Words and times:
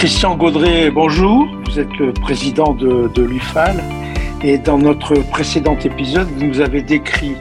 Christian 0.00 0.34
Gaudret, 0.34 0.90
bonjour. 0.90 1.46
Vous 1.66 1.78
êtes 1.78 1.94
le 1.98 2.14
président 2.14 2.72
de, 2.72 3.10
de 3.14 3.22
l'UFAL 3.22 3.84
et 4.42 4.56
dans 4.56 4.78
notre 4.78 5.16
précédent 5.16 5.76
épisode, 5.84 6.26
vous 6.38 6.46
nous 6.46 6.60
avez 6.62 6.80
décrit 6.80 7.34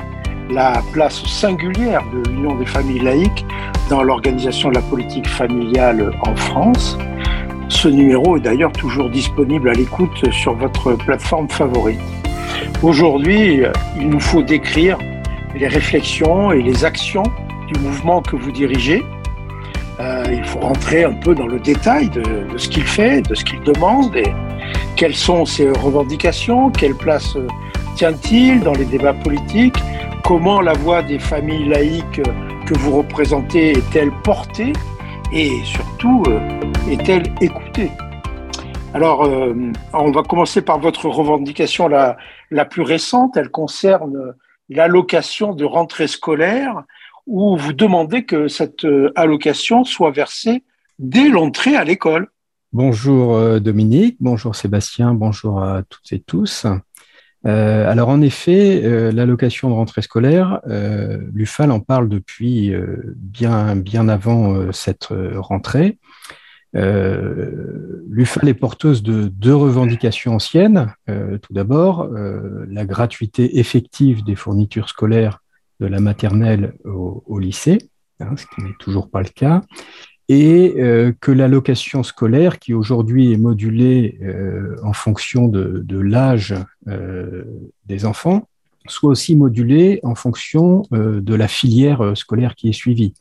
la 0.52 0.84
place 0.91 1.23
singulière 1.23 2.03
de 2.11 2.30
l'Union 2.30 2.57
des 2.57 2.66
familles 2.66 2.99
laïques 2.99 3.45
dans 3.89 4.03
l'organisation 4.03 4.67
de 4.71 4.75
la 4.75 4.81
politique 4.81 5.25
familiale 5.25 6.11
en 6.23 6.35
France. 6.35 6.98
Ce 7.70 7.88
numéro 7.88 8.35
est 8.35 8.41
d'ailleurs 8.41 8.73
toujours 8.73 9.09
disponible 9.09 9.70
à 9.70 9.73
l'écoute 9.73 10.30
sur 10.30 10.53
votre 10.53 10.95
plateforme 10.95 11.48
favorite. 11.48 12.02
Aujourd'hui, 12.84 13.62
il 13.98 14.09
nous 14.09 14.20
faut 14.20 14.44
décrire 14.44 14.98
les 15.55 15.70
réflexions 15.70 16.52
et 16.52 16.62
les 16.62 16.84
actions 16.84 17.23
du 17.73 17.80
mouvement 17.80 18.21
que 18.21 18.35
vous 18.35 18.52
dirigez. 18.52 19.02
Euh, 20.29 20.33
il 20.33 20.43
faut 20.43 20.59
rentrer 20.59 21.03
un 21.03 21.13
peu 21.13 21.35
dans 21.35 21.47
le 21.47 21.59
détail 21.59 22.09
de, 22.09 22.23
ce 22.57 22.69
qu'il 22.69 22.83
fait, 22.83 23.21
de 23.21 23.35
ce 23.35 23.43
qu'il 23.43 23.61
demande 23.61 24.15
et 24.15 24.33
quelles 24.95 25.15
sont 25.15 25.45
ses 25.45 25.69
revendications, 25.69 26.69
quelle 26.71 26.95
place 26.95 27.38
tient-il 27.95 28.61
dans 28.61 28.73
les 28.73 28.85
débats 28.85 29.13
politiques, 29.13 29.77
comment 30.23 30.61
la 30.61 30.73
voix 30.73 31.02
des 31.02 31.19
familles 31.19 31.67
laïques 31.67 32.21
que 32.65 32.73
vous 32.77 32.97
représentez 32.97 33.71
est-elle 33.71 34.11
portée 34.23 34.73
et 35.33 35.52
surtout 35.63 36.23
euh, 36.27 36.39
est-elle 36.89 37.23
écoutée? 37.41 37.91
Alors, 38.93 39.23
euh, 39.23 39.53
on 39.93 40.11
va 40.11 40.23
commencer 40.23 40.63
par 40.63 40.80
votre 40.80 41.07
revendication 41.07 41.88
la, 41.88 42.17
la 42.49 42.66
plus 42.66 42.81
récente. 42.81 43.38
Elle 43.38 43.49
concerne 43.52 44.33
l'allocation 44.67 45.53
de 45.53 45.64
rentrée 45.64 46.08
scolaire 46.08 46.83
où 47.30 47.55
vous 47.55 47.73
demandez 47.73 48.25
que 48.25 48.47
cette 48.47 48.83
euh, 48.85 49.13
allocation 49.16 49.85
soit 49.85 50.11
versée 50.11 50.63
dès 50.97 51.30
l'entrée 51.30 51.75
à 51.75 51.86
l'école. 51.86 52.27
Bonjour 52.73 53.59
Dominique, 53.59 54.17
bonjour 54.19 54.55
Sébastien, 54.55 55.16
bonjour 55.16 55.63
à 55.63 55.81
toutes 55.89 56.11
et 56.11 56.19
tous. 56.19 56.67
Euh, 57.45 57.89
alors 57.89 58.09
en 58.09 58.21
effet, 58.21 58.81
euh, 58.83 59.11
l'allocation 59.11 59.69
de 59.69 59.73
rentrée 59.73 60.02
scolaire, 60.02 60.59
euh, 60.67 61.19
l'UFAL 61.33 61.71
en 61.71 61.80
parle 61.80 62.09
depuis 62.09 62.73
bien, 63.16 63.75
bien 63.75 64.09
avant 64.09 64.71
cette 64.71 65.09
rentrée. 65.36 65.97
L'UFAL 66.73 68.47
est 68.47 68.53
porteuse 68.53 69.02
de 69.02 69.27
deux 69.27 69.55
revendications 69.55 70.36
anciennes. 70.36 70.93
tout 71.08 71.53
d'abord, 71.53 72.08
la 72.67 72.86
gratuité 72.86 73.59
effective 73.59 74.23
des 74.23 74.36
fournitures 74.36 74.89
scolaires 74.89 75.39
de 75.80 75.88
la 75.88 75.99
maternelle 75.99 76.73
au, 76.85 77.39
lycée, 77.39 77.77
hein, 78.19 78.35
ce 78.35 78.45
qui 78.53 78.63
n'est 78.63 78.75
toujours 78.80 79.09
pas 79.09 79.22
le 79.22 79.30
cas, 79.30 79.61
et 80.30 80.75
euh, 80.77 81.11
que 81.19 81.31
l'allocation 81.31 82.03
scolaire, 82.03 82.59
qui 82.59 82.73
aujourd'hui 82.73 83.33
est 83.33 83.38
modulée 83.38 84.19
euh, 84.21 84.75
en 84.83 84.94
fonction 84.94 85.47
de, 85.47 85.99
l'âge 85.99 86.53
euh, 86.88 87.44
des 87.88 88.05
enfants, 88.05 88.47
soit 88.88 89.09
aussi 89.09 89.36
modulée 89.36 89.99
en 90.03 90.16
fonction 90.16 90.83
de 90.91 91.36
la 91.36 91.47
filière 91.47 92.17
scolaire 92.17 92.55
qui 92.55 92.69
est 92.69 92.73
suivie. 92.73 93.14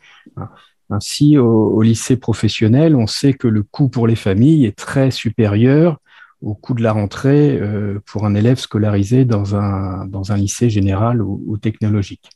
Ainsi, 0.88 1.36
au, 1.36 1.82
lycée 1.82 2.16
professionnel, 2.16 2.96
on 2.96 3.06
sait 3.06 3.34
que 3.34 3.48
le 3.48 3.62
coût 3.62 3.88
pour 3.88 4.06
les 4.06 4.16
familles 4.16 4.64
est 4.64 4.76
très 4.76 5.10
supérieur 5.10 5.98
au 6.42 6.54
coût 6.54 6.74
de 6.74 6.82
la 6.82 6.92
rentrée 6.92 7.60
pour 8.06 8.26
un 8.26 8.34
élève 8.34 8.58
scolarisé 8.58 9.24
dans 9.24 9.56
un, 9.56 10.06
dans 10.06 10.32
un 10.32 10.36
lycée 10.36 10.70
général 10.70 11.20
ou, 11.22 11.58
technologique. 11.58 12.30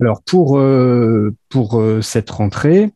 Alors, 0.00 0.22
pour, 0.22 0.60
pour 1.50 1.82
cette 2.00 2.30
rentrée, 2.30 2.92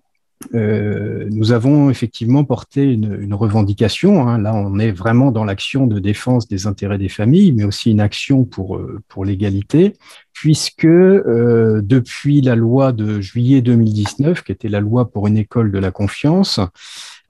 euh, 0.55 1.27
nous 1.31 1.53
avons 1.53 1.91
effectivement 1.91 2.45
porté 2.45 2.93
une, 2.93 3.35
revendication. 3.35 4.29
Hein. 4.29 4.39
Là, 4.39 4.55
on 4.55 4.79
est 4.79 4.93
vraiment 4.93 5.31
dans 5.31 5.45
l'action 5.45 5.87
de 5.87 5.99
défense 5.99 6.49
des 6.49 6.67
intérêts 6.67 6.99
des 6.99 7.09
familles, 7.09 7.53
mais 7.53 7.65
aussi 7.65 7.91
une 7.91 8.01
action 8.01 8.45
pour, 8.45 8.77
euh, 8.77 9.01
pour 9.09 9.25
l'égalité, 9.25 9.95
puisque 10.33 10.85
euh, 10.85 11.81
depuis 11.83 12.41
la 12.41 12.57
loi 12.57 12.93
de 12.93 13.21
juillet 13.21 13.61
2019, 13.61 14.43
qui 14.43 14.53
était 14.53 14.69
la 14.69 14.81
loi 14.81 15.11
pour 15.11 15.27
une 15.27 15.37
école 15.37 15.73
de 15.73 15.79
la 15.79 15.91
confiance, 15.91 16.61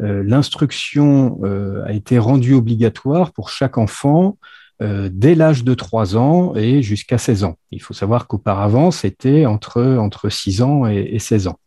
l'instruction 0.01 1.41
a 1.87 1.93
été 1.93 2.19
rendue 2.19 2.55
obligatoire 2.55 3.33
pour 3.33 3.51
chaque 3.51 3.79
enfant 3.79 4.39
dès 4.81 5.35
l'âge 5.35 5.65
de 5.65 5.75
3 5.75 6.17
ans 6.17 6.55
et 6.55 6.83
jusqu'à 6.83 7.19
16 7.19 7.45
ans. 7.45 7.59
Il 7.73 7.83
faut 7.83 7.95
savoir 7.95 8.29
qu'auparavant, 8.29 8.91
c'était 8.93 9.45
entre, 9.47 9.83
entre 9.83 10.29
6 10.29 10.63
ans 10.63 10.87
et, 10.87 11.09
et 11.13 11.19
16 11.19 11.49
ans. 11.49 11.59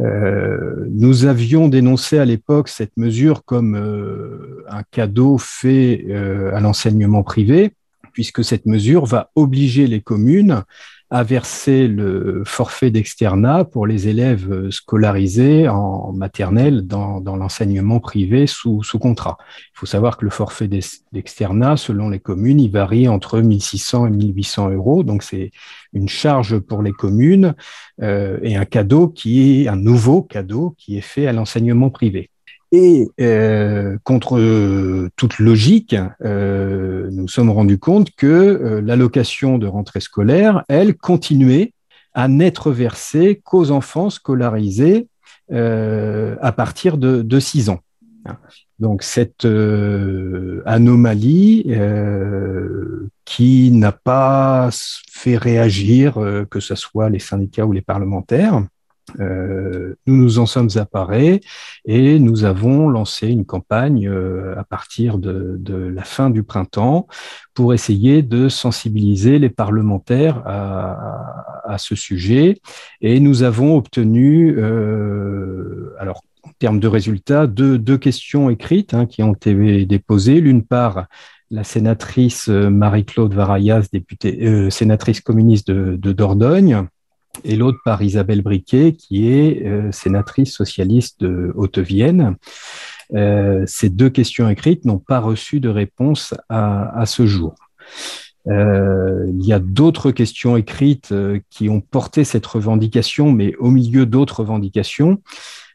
Euh, 0.00 0.86
nous 0.90 1.26
avions 1.26 1.68
dénoncé 1.68 2.18
à 2.18 2.24
l'époque 2.24 2.68
cette 2.68 2.96
mesure 2.96 3.44
comme 3.44 3.76
euh, 3.76 4.64
un 4.68 4.82
cadeau 4.90 5.38
fait 5.38 6.04
euh, 6.08 6.54
à 6.54 6.60
l'enseignement 6.60 7.22
privé, 7.22 7.72
puisque 8.12 8.44
cette 8.44 8.66
mesure 8.66 9.06
va 9.06 9.30
obliger 9.36 9.86
les 9.86 10.00
communes 10.00 10.62
à 11.14 11.22
verser 11.22 11.86
le 11.86 12.42
forfait 12.44 12.90
d'externat 12.90 13.64
pour 13.64 13.86
les 13.86 14.08
élèves 14.08 14.68
scolarisés 14.70 15.68
en 15.68 16.12
maternelle 16.12 16.88
dans, 16.88 17.20
l'enseignement 17.20 18.00
privé 18.00 18.48
sous, 18.48 18.82
sous, 18.82 18.98
contrat. 18.98 19.36
Il 19.76 19.78
faut 19.78 19.86
savoir 19.86 20.16
que 20.16 20.24
le 20.24 20.32
forfait 20.32 20.66
d'externat, 20.66 21.76
selon 21.76 22.08
les 22.08 22.18
communes, 22.18 22.58
il 22.58 22.72
varie 22.72 23.06
entre 23.06 23.40
1600 23.40 24.08
et 24.08 24.10
1800 24.10 24.70
euros. 24.70 25.04
Donc, 25.04 25.22
c'est 25.22 25.52
une 25.92 26.08
charge 26.08 26.58
pour 26.58 26.82
les 26.82 26.90
communes 26.90 27.54
euh, 28.02 28.40
et 28.42 28.56
un 28.56 28.64
cadeau 28.64 29.06
qui 29.06 29.62
est 29.62 29.68
un 29.68 29.76
nouveau 29.76 30.20
cadeau 30.20 30.74
qui 30.76 30.98
est 30.98 31.00
fait 31.00 31.28
à 31.28 31.32
l'enseignement 31.32 31.90
privé. 31.90 32.28
Et 32.76 33.08
euh, 33.20 33.98
contre 34.02 34.36
euh, 34.36 35.08
toute 35.14 35.38
logique, 35.38 35.94
euh, 36.24 37.08
nous 37.12 37.28
sommes 37.28 37.50
rendus 37.50 37.78
compte 37.78 38.10
que 38.16 38.82
l'allocation 38.84 39.58
de 39.58 39.68
rentrée 39.68 40.00
scolaire, 40.00 40.64
elle, 40.68 40.96
continuait 40.96 41.72
à 42.14 42.26
n'être 42.26 42.72
versée 42.72 43.40
qu'aux 43.44 43.70
enfants 43.70 44.10
scolarisés 44.10 45.06
à 45.52 46.52
partir 46.56 46.98
de, 46.98 47.22
de 47.22 47.38
6 47.38 47.68
ans. 47.70 47.78
Donc 48.80 49.04
cette 49.04 49.46
anomalie 50.66 51.72
qui 53.24 53.70
n'a 53.70 53.92
pas 53.92 54.70
fait 55.12 55.36
réagir, 55.36 56.14
que 56.50 56.58
ce 56.58 56.74
soit 56.74 57.08
les 57.08 57.20
syndicats 57.20 57.66
ou 57.66 57.72
les 57.72 57.82
parlementaires, 57.82 58.64
euh, 59.20 59.94
nous 60.06 60.16
nous 60.16 60.38
en 60.38 60.46
sommes 60.46 60.70
apparés 60.76 61.40
et 61.84 62.18
nous 62.18 62.44
avons 62.44 62.88
lancé 62.88 63.28
une 63.28 63.44
campagne 63.44 64.08
euh, 64.08 64.58
à 64.58 64.64
partir 64.64 65.18
de, 65.18 65.56
de, 65.58 65.74
la 65.74 66.04
fin 66.04 66.30
du 66.30 66.42
printemps 66.42 67.06
pour 67.52 67.74
essayer 67.74 68.22
de 68.22 68.48
sensibiliser 68.48 69.38
les 69.38 69.50
parlementaires 69.50 70.42
à, 70.46 71.62
à 71.64 71.78
ce 71.78 71.94
sujet. 71.94 72.60
Et 73.02 73.20
nous 73.20 73.42
avons 73.42 73.76
obtenu, 73.76 74.54
euh, 74.58 75.94
alors 75.98 76.22
en 76.42 76.50
termes 76.58 76.80
de 76.80 76.88
résultats, 76.88 77.46
deux, 77.46 77.78
deux 77.78 77.98
questions 77.98 78.50
écrites 78.50 78.94
hein, 78.94 79.06
qui 79.06 79.22
ont 79.22 79.34
été 79.34 79.84
déposées. 79.84 80.40
L'une 80.40 80.64
par 80.64 81.06
la 81.50 81.62
sénatrice 81.62 82.48
Marie-Claude 82.48 83.34
Varayas, 83.34 83.86
députée, 83.92 84.70
sénatrice 84.70 85.20
communiste 85.20 85.68
de, 85.68 85.96
de 85.96 86.12
Dordogne, 86.12 86.88
et 87.42 87.56
l'autre 87.56 87.78
par 87.84 88.02
Isabelle 88.02 88.42
Briquet, 88.42 88.92
qui 88.92 89.28
est 89.28 89.66
euh, 89.66 89.90
sénatrice 89.90 90.52
socialiste 90.52 91.20
de 91.20 91.52
Haute-Vienne. 91.56 92.36
Euh, 93.14 93.64
ces 93.66 93.90
deux 93.90 94.10
questions 94.10 94.48
écrites 94.48 94.84
n'ont 94.84 94.98
pas 94.98 95.20
reçu 95.20 95.60
de 95.60 95.68
réponse 95.68 96.34
à, 96.48 97.04
ce 97.06 97.26
jour. 97.26 97.54
Euh, 98.46 99.26
il 99.28 99.44
y 99.44 99.52
a 99.52 99.58
d'autres 99.58 100.10
questions 100.10 100.56
écrites 100.56 101.14
qui 101.50 101.68
ont 101.68 101.80
porté 101.80 102.24
cette 102.24 102.46
revendication, 102.46 103.32
mais 103.32 103.54
au 103.56 103.70
milieu 103.70 104.06
d'autres 104.06 104.40
revendications. 104.40 105.20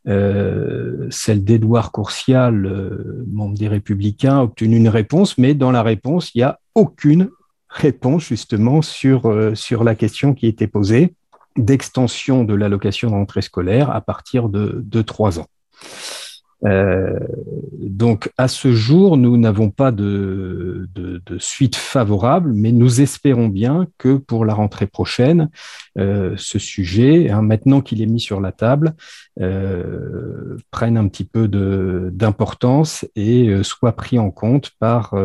Celle 0.06 1.44
d'Édouard 1.44 1.92
Courcial, 1.92 3.24
membre 3.28 3.58
des 3.58 3.68
Républicains, 3.68 4.40
a 4.40 4.44
obtenu 4.44 4.78
une 4.78 4.90
réponse, 4.90 5.38
mais 5.38 5.54
dans 5.54 5.72
la 5.72 5.84
réponse, 5.84 6.34
il 6.34 6.40
n'y 6.40 6.44
a 6.44 6.60
aucune 6.74 7.30
réponse 7.70 8.24
justement 8.24 8.82
sur, 8.82 9.52
sur 9.56 9.84
la 9.84 9.94
question 9.94 10.34
qui 10.34 10.48
était 10.48 10.68
posée 10.68 11.14
d'extension 11.60 12.44
de 12.44 12.54
l'allocation 12.54 13.10
de 13.10 13.16
rentrée 13.16 13.42
scolaire 13.42 13.90
à 13.92 14.02
partir 14.02 14.50
de, 14.50 14.82
de 14.84 15.02
3 15.02 15.40
ans. 15.40 15.48
Euh, 16.66 17.18
donc 17.78 18.32
à 18.38 18.48
ce 18.48 18.74
jour, 18.74 19.16
nous 19.16 19.38
n'avons 19.38 19.70
pas 19.70 19.92
de, 19.92 20.90
de, 20.94 21.38
suite 21.38 21.76
favorable, 21.76 22.52
mais 22.54 22.72
nous 22.72 23.02
espérons 23.02 23.48
bien 23.48 23.88
que 23.98 24.18
pour 24.18 24.44
la 24.46 24.54
rentrée 24.54 24.88
prochaine, 24.88 25.50
euh, 25.98 26.34
ce 26.38 26.60
sujet, 26.60 27.30
hein, 27.30 27.42
maintenant 27.42 27.82
qu'il 27.82 28.02
est 28.02 28.08
mis 28.08 28.20
sur 28.20 28.42
la 28.42 28.52
table, 28.52 28.94
euh, 29.40 30.58
prenne 30.72 30.98
un 30.98 31.08
petit 31.08 31.24
peu 31.24 31.48
d'importance 31.48 33.06
et 33.16 33.64
soit 33.64 33.94
pris 33.94 34.20
en 34.20 34.32
compte 34.32 34.72
par, 34.80 35.16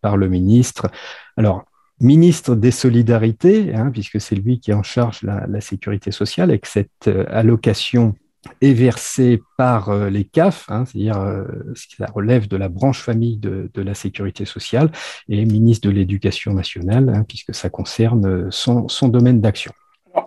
par 0.00 0.16
le 0.16 0.28
ministre. 0.28 0.88
Alors, 1.36 1.64
ministre 2.00 2.54
des 2.54 2.70
Solidarités, 2.70 3.74
hein, 3.74 3.90
puisque 3.92 4.20
c'est 4.20 4.34
lui 4.34 4.60
qui 4.60 4.72
en 4.72 4.82
charge 4.82 5.22
la, 5.22 5.60
sécurité 5.60 6.10
sociale, 6.10 6.50
avec 6.50 6.66
cette 6.66 7.08
euh, 7.08 7.24
allocation 7.28 8.14
est 8.62 8.72
versé 8.72 9.42
par 9.58 9.94
les 10.08 10.24
CAF, 10.24 10.64
hein, 10.70 10.86
c'est-à-dire 10.86 11.44
ce 11.74 11.86
qui 11.86 12.02
relève 12.02 12.48
de 12.48 12.56
la 12.56 12.70
branche 12.70 13.02
famille 13.02 13.36
de, 13.36 13.70
la 13.76 13.92
sécurité 13.92 14.46
sociale, 14.46 14.90
et 15.28 15.44
ministre 15.44 15.86
de 15.86 15.92
l'Éducation 15.92 16.54
nationale, 16.54 17.12
hein, 17.14 17.24
puisque 17.28 17.54
ça 17.54 17.68
concerne 17.68 18.50
son, 18.50 18.88
son 18.88 19.08
domaine 19.08 19.42
d'action. 19.42 19.72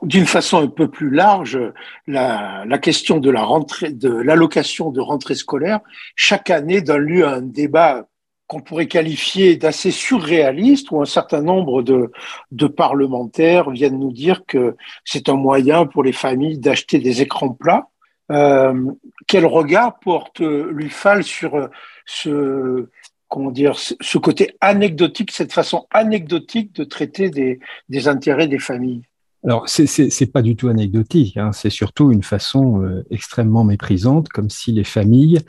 D'une 0.04 0.28
façon 0.28 0.62
un 0.62 0.68
peu 0.68 0.90
plus 0.90 1.10
large, 1.10 1.60
la, 2.08 2.64
la 2.66 2.78
question 2.78 3.18
de 3.20 3.30
la 3.30 3.44
rentrée, 3.44 3.92
de 3.92 4.10
l'allocation 4.10 4.92
de 4.92 5.02
rentrée 5.02 5.36
scolaire, 5.36 5.80
chaque 6.16 6.50
année 6.50 6.81
donne 6.81 7.02
lieu 7.02 7.25
à 7.25 7.36
un 7.36 7.42
débat 7.42 8.08
qu'on 8.48 8.62
pourrait 8.62 8.88
qualifier 8.88 9.56
d'assez 9.56 9.92
surréaliste, 9.92 10.92
où 10.92 11.01
un 11.01 11.06
certain 11.06 11.42
nombre 11.42 11.81
de, 11.81 12.12
de, 12.51 12.68
parlementaires 12.68 13.69
viennent 13.69 14.00
nous 14.00 14.12
dire 14.12 14.45
que 14.45 14.75
c'est 15.06 15.30
un 15.30 15.36
moyen 15.36 15.86
pour 15.86 16.04
les 16.04 16.12
familles 16.12 16.60
d'acheter 16.60 17.00
des 17.00 17.22
écrans 17.22 17.50
plats. 17.54 17.90
Euh, 18.31 18.92
quel 19.28 19.45
regard 19.45 20.00
porte 20.00 20.40
l'UFAL 20.40 21.24
sur 21.24 21.69
ce, 22.06 22.90
comment 23.28 23.51
dire, 23.51 23.75
ce 23.78 24.18
côté 24.18 24.56
anecdotique, 24.62 25.31
cette 25.31 25.54
façon 25.54 25.88
anecdotique 25.92 26.74
de 26.74 26.84
traiter 26.84 27.30
des, 27.30 27.60
des 27.89 28.07
intérêts 28.07 28.48
des 28.48 28.60
familles? 28.60 29.04
Alors, 29.45 29.68
c'est 29.68 30.31
pas 30.31 30.42
du 30.42 30.56
tout 30.56 30.69
anecdotique, 30.69 31.36
hein. 31.36 31.51
c'est 31.51 31.69
surtout 31.69 32.12
une 32.12 32.24
façon 32.24 32.81
euh, 32.81 33.06
extrêmement 33.10 33.66
méprisante, 33.66 34.30
comme 34.30 34.50
si 34.50 34.72
les 34.72 34.86
familles 34.86 35.40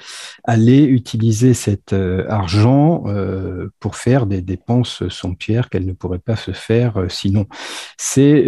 allaient 0.42 0.82
utiliser 0.82 1.54
cet 1.54 1.92
euh, 1.92 2.26
argent 2.28 3.04
euh, 3.06 3.68
pour 3.78 3.94
faire 3.94 4.26
des 4.26 4.42
dépenses 4.42 5.06
somptuaires 5.08 5.70
qu'elles 5.70 5.86
ne 5.86 5.92
pourraient 5.92 6.18
pas 6.18 6.34
se 6.34 6.50
faire 6.50 7.06
sinon. 7.08 7.46
C'est 7.96 8.44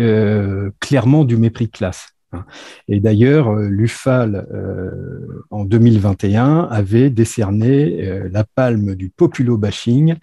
clairement 0.81 1.25
du 1.25 1.37
mépris 1.37 1.67
de 1.67 1.71
classe. 1.71 2.16
Hein. 2.33 2.45
Et 2.89 3.01
d'ailleurs, 3.01 3.51
euh, 3.51 3.69
l'UFAL, 3.69 4.47
euh, 4.53 5.45
en 5.51 5.65
2021, 5.65 6.69
avait 6.71 7.11
décerné 7.11 8.05
euh, 8.05 8.29
la 8.31 8.45
palme 8.45 8.95
du 8.95 9.11
populo-bashing 9.11 10.17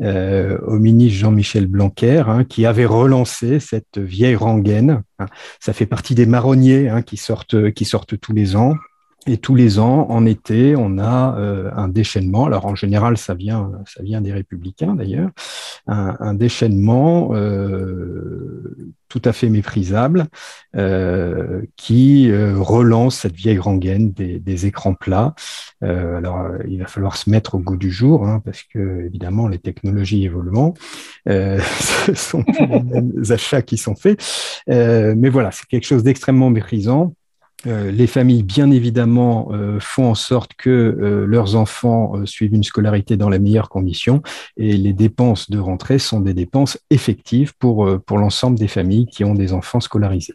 au 0.00 0.78
ministre 0.78 1.18
Jean-Michel 1.18 1.66
Blanquer, 1.66 2.22
hein, 2.26 2.44
qui 2.44 2.66
avait 2.66 2.86
relancé 2.86 3.58
cette 3.60 3.98
vieille 3.98 4.36
rengaine. 4.36 5.02
Hein. 5.18 5.26
Ça 5.60 5.72
fait 5.72 5.86
partie 5.86 6.14
des 6.14 6.26
marronniers 6.26 6.90
qui, 7.04 7.16
sortent, 7.16 7.70
qui 7.72 7.84
sortent 7.84 8.18
tous 8.18 8.32
les 8.32 8.54
ans. 8.56 8.74
Et 9.26 9.36
tous 9.36 9.54
les 9.54 9.78
ans, 9.78 10.06
en 10.10 10.24
été, 10.24 10.76
on 10.76 10.96
a 10.98 11.36
euh, 11.38 11.70
un 11.76 11.88
déchaînement. 11.88 12.46
Alors 12.46 12.66
en 12.66 12.74
général, 12.74 13.18
ça 13.18 13.34
vient, 13.34 13.72
ça 13.84 14.02
vient 14.02 14.20
des 14.20 14.32
républicains 14.32 14.94
d'ailleurs, 14.94 15.30
un, 15.86 16.34
déchaînement 16.34 17.30
euh, 17.32 18.92
tout 19.08 19.20
à 19.24 19.32
fait 19.32 19.48
méprisable 19.48 20.26
euh, 20.76 21.62
qui 21.76 22.30
relance 22.32 23.20
cette 23.20 23.34
vieille 23.34 23.58
rengaine 23.58 24.12
des, 24.12 24.66
écrans 24.66 24.94
plats. 24.94 25.34
alors 25.82 26.48
il 26.68 26.78
va 26.78 26.86
falloir 26.86 27.16
se 27.16 27.30
mettre 27.30 27.54
au 27.54 27.58
goût 27.58 27.76
du 27.76 27.90
jour 27.90 28.26
hein, 28.26 28.42
parce 28.44 28.62
que 28.62 29.06
évidemment 29.06 29.48
les 29.48 29.58
technologies 29.58 30.24
évoluent. 30.24 30.72
ce 31.26 32.14
sont 32.14 32.44
les 32.58 32.82
mêmes 32.82 33.22
achats 33.30 33.62
qui 33.62 33.76
sont 33.76 33.94
faits, 33.94 34.20
mais 34.66 35.28
voilà, 35.28 35.50
c'est 35.50 35.66
quelque 35.66 35.86
chose 35.86 36.02
d'extrêmement 36.02 36.50
méprisant 36.50 37.14
euh, 37.66 37.90
les 37.90 38.06
familles, 38.06 38.44
bien 38.44 38.70
évidemment, 38.70 39.48
euh, 39.52 39.80
font 39.80 40.10
en 40.10 40.14
sorte 40.14 40.54
que 40.54 40.70
euh, 40.70 41.26
leurs 41.26 41.56
enfants 41.56 42.24
suivent 42.24 42.54
une 42.54 42.62
scolarité 42.62 43.16
dans 43.16 43.28
les 43.28 43.40
meilleures 43.40 43.68
conditions 43.68 44.22
et 44.56 44.76
les 44.76 44.92
dépenses 44.92 45.50
de 45.50 45.58
rentrée 45.58 45.98
sont 45.98 46.20
des 46.20 46.34
dépenses 46.34 46.78
effectives 46.90 47.54
pour, 47.58 47.88
pour 48.06 48.18
l'ensemble 48.18 48.58
des 48.58 48.68
familles 48.68 49.06
qui 49.06 49.24
ont 49.24 49.34
des 49.34 49.52
enfants 49.52 49.80
scolarisés. 49.80 50.34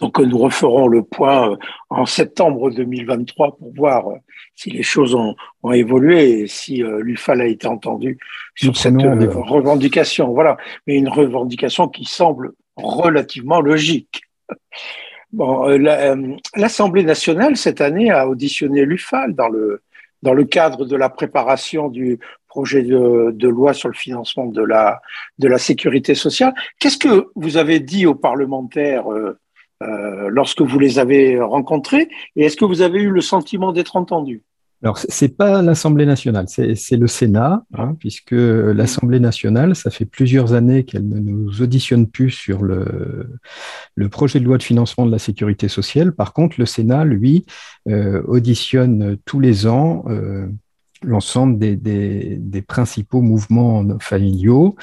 Donc 0.00 0.18
nous 0.18 0.38
referons 0.38 0.88
le 0.88 1.02
point 1.02 1.56
en 1.90 2.06
septembre 2.06 2.70
2023 2.70 3.56
pour 3.58 3.72
voir 3.74 4.04
si 4.56 4.70
les 4.70 4.82
choses 4.82 5.14
ont, 5.14 5.36
évolué 5.72 6.40
et 6.40 6.46
si 6.46 6.82
l'UFAL 6.82 7.42
a 7.42 7.46
été 7.46 7.66
entendu 7.66 8.18
sur 8.56 8.76
cette 8.76 8.96
revendication. 8.96 10.32
Voilà, 10.32 10.56
mais 10.86 10.96
une 10.96 11.08
revendication 11.08 11.86
qui 11.86 12.04
semble 12.04 12.52
relativement 12.76 13.60
logique. 13.60 14.22
Bon, 15.32 15.68
euh, 15.68 15.78
euh, 15.78 16.36
l'Assemblée 16.56 17.04
nationale, 17.04 17.56
cette 17.56 17.80
année, 17.80 18.10
a 18.10 18.28
auditionné 18.28 18.84
l'UFAL 18.84 19.34
dans 19.34 19.48
le, 19.48 19.82
dans 20.22 20.34
le 20.34 20.44
cadre 20.44 20.84
de 20.84 20.96
la 20.96 21.08
préparation 21.08 21.88
du 21.88 22.18
projet 22.48 22.82
de, 22.82 23.48
loi 23.48 23.72
sur 23.72 23.88
le 23.88 23.94
financement 23.94 24.46
de 24.46 24.62
la, 24.62 25.00
sécurité 25.58 26.16
sociale. 26.16 26.52
Qu'est-ce 26.80 26.98
que 26.98 27.28
vous 27.36 27.56
avez 27.56 27.78
dit 27.80 28.06
aux 28.06 28.14
parlementaires 28.14 29.10
euh 29.10 29.38
lorsque 30.28 30.60
vous 30.60 30.78
les 30.78 30.98
avez 30.98 31.40
rencontrés 31.40 32.10
et 32.36 32.44
est-ce 32.44 32.56
que 32.58 32.66
vous 32.66 32.82
avez 32.82 33.00
eu 33.00 33.08
le 33.08 33.22
sentiment 33.22 33.72
d'être 33.72 33.96
entendu 33.96 34.42
alors, 34.82 34.96
c'est 34.96 35.36
pas 35.36 35.60
l'Assemblée 35.60 36.06
nationale, 36.06 36.46
c'est 36.48 36.96
le 36.96 37.06
Sénat, 37.06 37.64
hein, 37.74 37.94
puisque 37.98 38.32
l'Assemblée 38.32 39.20
nationale, 39.20 39.76
ça 39.76 39.90
fait 39.90 40.06
plusieurs 40.06 40.54
années 40.54 40.84
qu'elle 40.84 41.06
ne 41.06 41.18
nous 41.18 41.60
auditionne 41.60 42.06
plus 42.06 42.30
sur 42.30 42.62
le, 42.62 43.28
le, 43.94 44.08
projet 44.08 44.40
de 44.40 44.44
loi 44.46 44.56
de 44.56 44.62
financement 44.62 45.04
de 45.04 45.10
la 45.10 45.18
sécurité 45.18 45.68
sociale. 45.68 46.12
Par 46.12 46.32
contre, 46.32 46.56
le 46.58 46.64
Sénat, 46.64 47.04
lui, 47.04 47.44
euh, 47.90 48.22
auditionne 48.26 49.18
tous 49.26 49.38
les 49.38 49.66
ans. 49.66 50.04
Euh, 50.08 50.46
l'ensemble 51.02 51.58
des, 51.58 51.76
des, 51.76 52.62
principaux 52.62 53.22
mouvements 53.22 53.84
familiaux 54.00 54.76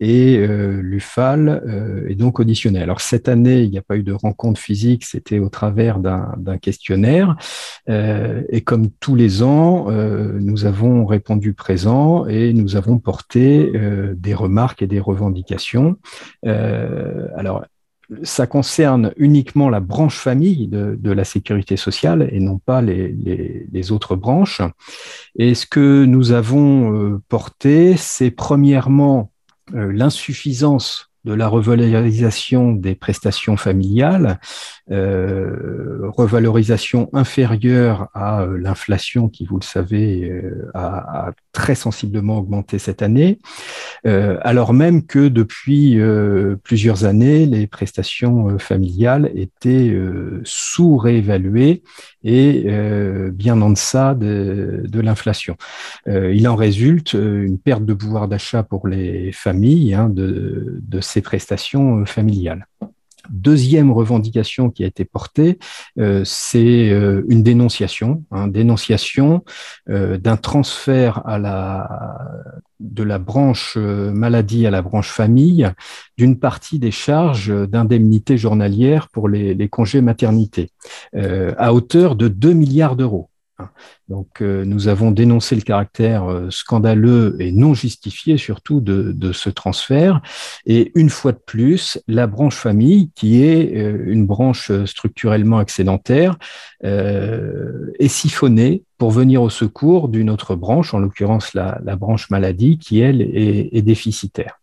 et 0.00 0.36
euh, 0.36 0.80
l'UFAL 0.82 1.48
euh, 1.48 2.08
est 2.08 2.14
donc 2.14 2.40
auditionné. 2.40 2.80
Alors 2.80 3.00
cette 3.00 3.28
année, 3.28 3.62
il 3.62 3.70
n'y 3.70 3.78
a 3.78 3.82
pas 3.82 3.96
eu 3.96 4.02
de 4.02 4.12
rencontre 4.12 4.60
physique, 4.60 5.04
c'était 5.04 5.38
au 5.38 5.48
travers 5.48 5.98
d'un 5.98 6.58
questionnaire 6.60 7.36
euh, 7.88 8.42
et 8.50 8.60
comme 8.60 8.90
tous 9.00 9.14
les 9.14 9.42
ans, 9.42 9.86
euh, 9.88 10.38
nous 10.40 10.66
avons 10.66 11.06
répondu 11.06 11.54
présent 11.54 12.26
et 12.26 12.52
nous 12.52 12.76
avons 12.76 12.98
porté 12.98 13.72
des 14.14 14.34
remarques 14.34 14.82
et 14.82 14.86
des 14.86 15.00
revendications. 15.00 15.96
alors 16.44 17.64
ça 18.22 18.46
concerne 18.46 19.12
uniquement 19.16 19.68
la 19.68 19.80
branche 19.80 20.18
famille 20.18 20.68
de, 20.68 21.12
la 21.12 21.24
sécurité 21.24 21.76
sociale 21.76 22.28
et 22.32 22.40
non 22.40 22.58
pas 22.58 22.82
les, 22.82 23.92
autres 23.92 24.16
branches. 24.16 24.62
Et 25.36 25.54
ce 25.54 25.66
que 25.66 26.04
nous 26.04 26.32
avons 26.32 26.94
euh, 26.94 27.20
porté, 27.28 27.96
c'est 27.96 28.30
premièrement 28.30 29.32
euh, 29.74 29.92
l'insuffisance 29.92 31.10
de 31.24 31.32
la 31.32 31.46
revalorisation 31.46 32.72
des 32.72 32.96
prestations 32.96 33.56
familiales, 33.56 34.40
euh, 34.90 36.10
revalorisation 36.10 37.08
inférieure 37.12 38.08
à 38.12 38.42
euh, 38.42 38.58
l'inflation 38.58 39.28
qui, 39.28 39.46
vous 39.46 39.58
le 39.58 39.64
savez, 39.64 40.42
a, 40.74 41.28
a, 41.28 41.32
très 41.52 41.74
sensiblement 41.74 42.38
augmenté 42.38 42.78
cette 42.78 43.02
année, 43.02 43.38
euh, 44.06 44.38
alors 44.42 44.72
même 44.72 45.06
que 45.06 45.28
depuis 45.28 46.00
euh, 46.00 46.56
plusieurs 46.62 47.04
années, 47.04 47.46
les 47.46 47.66
prestations 47.66 48.58
familiales 48.58 49.30
étaient 49.34 49.96
sous-réévaluées 50.44 51.82
et 52.24 52.66
bien 53.32 53.60
en 53.60 53.70
deçà 53.70 54.14
de, 54.14 55.00
l'inflation. 55.00 55.56
il 56.06 56.46
en 56.48 56.54
résulte 56.56 57.14
une 57.14 57.58
perte 57.58 57.84
de 57.84 57.94
pouvoir 57.94 58.28
d'achat 58.28 58.62
pour 58.62 58.86
les 58.86 59.32
familles 59.32 59.94
hein, 59.94 60.08
de 60.10 61.00
ces 61.00 61.20
prestations 61.20 62.06
familiales. 62.06 62.66
Deuxième 63.32 63.90
revendication 63.90 64.68
qui 64.68 64.84
a 64.84 64.86
été 64.86 65.06
portée, 65.06 65.58
euh, 65.98 66.22
c'est 66.22 66.90
euh, 66.90 67.24
une 67.30 67.42
dénonciation, 67.42 68.24
hein, 68.30 68.46
dénonciation 68.46 69.42
euh, 69.88 70.18
d'un 70.18 70.36
transfert 70.36 71.22
de 72.80 73.02
la 73.02 73.18
branche 73.18 73.78
maladie 73.78 74.66
à 74.66 74.70
la 74.70 74.82
branche 74.82 75.10
famille 75.10 75.70
d'une 76.18 76.38
partie 76.38 76.78
des 76.78 76.90
charges 76.90 77.52
d'indemnité 77.68 78.36
journalière 78.36 79.08
pour 79.08 79.30
les, 79.30 79.54
les 79.54 79.68
congés 79.68 80.02
maternité, 80.02 80.70
à 81.14 81.72
hauteur 81.72 82.16
de 82.16 82.28
2 82.28 82.52
milliards 82.52 82.96
d'euros. 82.96 83.30
Donc, 84.08 84.42
euh, 84.42 84.64
nous 84.64 84.88
avons 84.88 85.10
dénoncé 85.10 85.54
le 85.54 85.62
caractère 85.62 86.24
euh, 86.30 86.50
scandaleux 86.50 87.36
et 87.38 87.52
non 87.52 87.74
justifié 87.74 88.36
surtout 88.36 88.80
de, 88.80 89.32
ce 89.32 89.50
transfert. 89.50 90.20
Et 90.66 90.92
une 90.94 91.10
fois 91.10 91.32
de 91.32 91.38
plus, 91.38 92.00
la 92.08 92.26
branche 92.26 92.56
famille, 92.56 93.10
qui 93.14 93.42
est 93.42 93.76
euh, 93.76 94.04
une 94.06 94.26
branche 94.26 94.72
structurellement 94.84 95.60
excédentaire, 95.60 96.36
est 96.82 98.08
siphonnée 98.08 98.82
pour 98.98 99.12
venir 99.12 99.40
au 99.40 99.50
secours 99.50 100.08
d'une 100.08 100.30
autre 100.30 100.56
branche, 100.56 100.94
en 100.94 100.98
l'occurrence 100.98 101.54
la, 101.54 101.78
branche 101.96 102.28
maladie, 102.28 102.78
qui 102.78 102.98
elle 102.98 103.22
est, 103.22 103.82
déficitaire. 103.82 104.60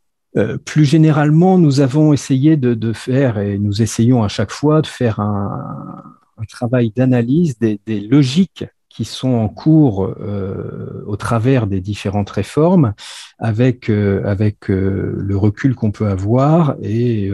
plus 0.65 0.83
généralement, 0.83 1.57
nous 1.57 1.79
avons 1.79 2.11
essayé 2.11 2.57
de, 2.57 2.93
faire, 2.93 3.37
et 3.39 3.57
nous 3.57 3.81
essayons 3.81 4.21
à 4.21 4.27
chaque 4.27 4.51
fois 4.51 4.81
de 4.81 4.87
faire 4.87 5.21
un, 5.21 6.03
travail 6.49 6.91
d'analyse 6.93 7.57
des, 7.57 7.79
logiques 8.01 8.65
sont 9.05 9.33
en 9.33 9.49
cours 9.49 10.05
euh, 10.05 11.03
au 11.05 11.15
travers 11.15 11.67
des 11.67 11.81
différentes 11.81 12.29
réformes, 12.29 12.93
avec, 13.37 13.89
euh, 13.89 14.21
avec 14.25 14.69
euh, 14.69 15.15
le 15.17 15.37
recul 15.37 15.75
qu'on 15.75 15.91
peut 15.91 16.07
avoir 16.07 16.75
et, 16.81 17.31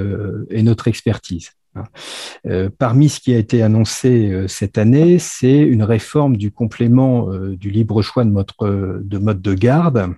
notre 0.64 0.88
expertise. 0.88 1.52
Hein. 1.76 2.70
parmi 2.80 3.10
ce 3.10 3.20
qui 3.20 3.34
a 3.34 3.38
été 3.38 3.62
annoncé 3.62 4.46
cette 4.48 4.78
année, 4.78 5.20
c'est 5.20 5.60
une 5.60 5.84
réforme 5.84 6.38
du 6.38 6.50
complément 6.50 7.28
du 7.30 7.70
libre 7.70 8.02
choix 8.02 8.24
de, 8.24 9.18
mode 9.18 9.42
de 9.42 9.54
garde, 9.54 10.14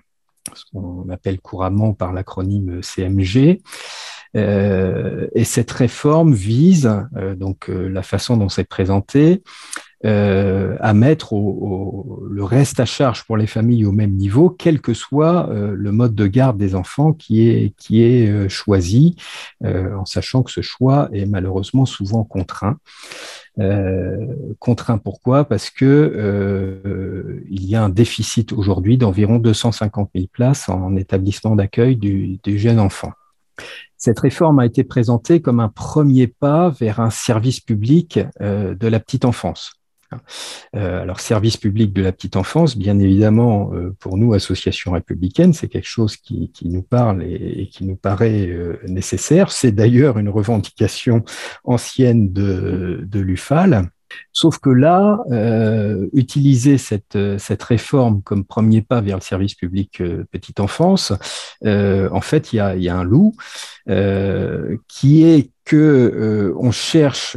ce 0.54 0.64
qu'on 0.72 1.08
appelle 1.10 1.40
couramment 1.40 1.94
par 1.94 2.12
l'acronyme 2.12 2.80
CMG. 2.82 3.60
et 4.34 5.44
cette 5.44 5.72
réforme 5.72 6.32
vise, 6.32 6.90
donc 7.36 7.68
la 7.68 8.02
façon 8.02 8.36
dont 8.36 8.48
c'est 8.48 8.68
présenté, 8.68 9.42
euh, 10.04 10.76
à 10.78 10.94
mettre 10.94 11.34
le 11.34 12.44
reste 12.44 12.78
à 12.78 12.84
charge 12.84 13.24
pour 13.24 13.36
les 13.36 13.48
familles 13.48 13.84
au 13.84 13.90
même 13.90 14.12
niveau, 14.12 14.48
quel 14.48 14.80
que 14.80 14.94
soit 14.94 15.50
euh, 15.50 15.74
le 15.76 15.90
mode 15.90 16.14
de 16.14 16.28
garde 16.28 16.56
des 16.56 16.76
enfants 16.76 17.12
qui 17.12 17.48
est, 17.48 17.74
qui 17.76 18.04
est 18.04 18.30
euh, 18.30 18.48
choisi, 18.48 19.16
en 19.64 20.04
sachant 20.04 20.44
que 20.44 20.52
ce 20.52 20.60
choix 20.60 21.08
est 21.12 21.26
malheureusement 21.26 21.84
souvent 21.84 22.22
contraint. 22.22 22.78
contraint 24.60 24.98
pourquoi? 24.98 25.44
Parce 25.44 25.70
que 25.70 27.42
il 27.50 27.66
y 27.66 27.74
a 27.74 27.82
un 27.82 27.88
déficit 27.88 28.52
aujourd'hui 28.52 28.98
d'environ 28.98 29.38
250 29.38 30.10
000 30.14 30.26
places 30.32 30.68
en 30.68 30.94
établissement 30.96 31.56
d'accueil 31.56 31.96
du, 31.96 32.38
du 32.42 32.58
jeune 32.58 32.78
enfant. 32.78 33.12
Cette 33.96 34.20
réforme 34.20 34.60
a 34.60 34.66
été 34.66 34.84
présentée 34.84 35.40
comme 35.40 35.58
un 35.58 35.68
premier 35.68 36.28
pas 36.28 36.70
vers 36.70 37.00
un 37.00 37.10
service 37.10 37.60
public 37.60 38.20
de 38.40 38.86
la 38.86 39.00
petite 39.00 39.24
enfance. 39.24 39.77
Euh, 40.76 41.02
alors, 41.02 41.20
service 41.20 41.56
public 41.56 41.92
de 41.92 42.02
la 42.02 42.12
petite 42.12 42.36
enfance, 42.36 42.76
bien 42.76 42.98
évidemment, 42.98 43.70
euh, 43.74 43.94
pour 43.98 44.16
nous, 44.16 44.34
association 44.34 44.92
républicaine, 44.92 45.52
c'est 45.52 45.68
quelque 45.68 45.88
chose 45.88 46.16
qui, 46.16 46.50
nous 46.64 46.82
parle 46.82 47.22
et, 47.22 47.68
qui 47.72 47.84
nous 47.84 47.96
paraît 47.96 48.46
euh, 48.48 48.78
nécessaire. 48.86 49.52
C'est 49.52 49.72
d'ailleurs 49.72 50.18
une 50.18 50.28
revendication 50.28 51.24
ancienne 51.64 52.32
de, 52.32 53.06
l'UFAL. 53.12 53.90
Sauf 54.32 54.58
que 54.58 54.70
là, 54.70 55.18
utiliser 56.14 56.78
cette, 56.78 57.18
cette 57.36 57.62
réforme 57.62 58.22
comme 58.22 58.44
premier 58.44 58.80
pas 58.80 59.02
vers 59.02 59.18
le 59.18 59.22
service 59.22 59.54
public 59.54 60.02
petite 60.30 60.60
enfance, 60.60 61.12
en 61.62 62.20
fait, 62.22 62.54
il 62.54 62.56
y 62.56 62.60
a, 62.60 62.74
y 62.76 62.88
a, 62.88 62.96
un 62.96 63.04
loup 63.04 63.34
qui 64.88 65.24
est 65.24 65.50
que 65.66 66.54
on 66.56 66.70
cherche 66.70 67.36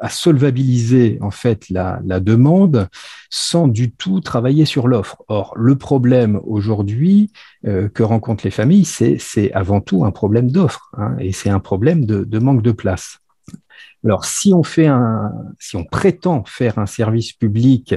à 0.00 0.08
solvabiliser 0.08 1.18
en 1.20 1.30
fait 1.30 1.68
la, 1.70 2.00
demande 2.20 2.88
sans 3.30 3.68
du 3.68 3.92
tout 3.92 4.20
travailler 4.20 4.64
sur 4.64 4.88
l'offre. 4.88 5.22
Or, 5.28 5.54
le 5.56 5.76
problème 5.76 6.40
aujourd'hui 6.44 7.32
que 7.64 8.02
rencontrent 8.02 8.44
les 8.44 8.50
familles, 8.50 8.84
c'est 8.84 9.52
avant 9.52 9.80
tout 9.80 10.04
un 10.04 10.10
problème 10.10 10.50
d'offre 10.50 10.90
hein, 10.96 11.14
et 11.18 11.32
c'est 11.32 11.50
un 11.50 11.60
problème 11.60 12.04
de, 12.04 12.24
de 12.24 12.38
manque 12.38 12.62
de 12.62 12.72
place. 12.72 13.20
Alors, 14.04 14.24
si 14.24 14.54
on 14.54 14.62
fait 14.62 14.86
un, 14.86 15.30
si 15.58 15.76
on 15.76 15.84
prétend 15.84 16.42
faire 16.46 16.78
un 16.78 16.86
service 16.86 17.32
public 17.34 17.94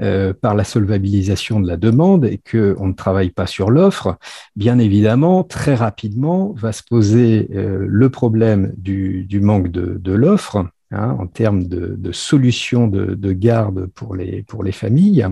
euh, 0.00 0.34
par 0.34 0.54
la 0.54 0.64
solvabilisation 0.64 1.60
de 1.60 1.66
la 1.66 1.78
demande 1.78 2.26
et 2.26 2.38
que 2.38 2.76
on 2.78 2.88
ne 2.88 2.92
travaille 2.92 3.30
pas 3.30 3.46
sur 3.46 3.70
l'offre, 3.70 4.18
bien 4.54 4.78
évidemment, 4.78 5.44
très 5.44 5.74
rapidement 5.74 6.52
va 6.54 6.72
se 6.72 6.82
poser 6.82 7.48
euh, 7.54 7.86
le 7.88 8.10
problème 8.10 8.74
du, 8.76 9.24
du, 9.24 9.40
manque 9.40 9.68
de, 9.68 9.96
de 9.98 10.12
l'offre 10.12 10.66
hein, 10.90 11.16
en 11.18 11.26
termes 11.26 11.64
de, 11.64 11.96
de 11.98 12.12
solutions 12.12 12.88
de, 12.88 13.14
de, 13.14 13.32
garde 13.32 13.86
pour 13.86 14.14
les 14.14 14.42
pour 14.42 14.62
les 14.62 14.72
familles. 14.72 15.26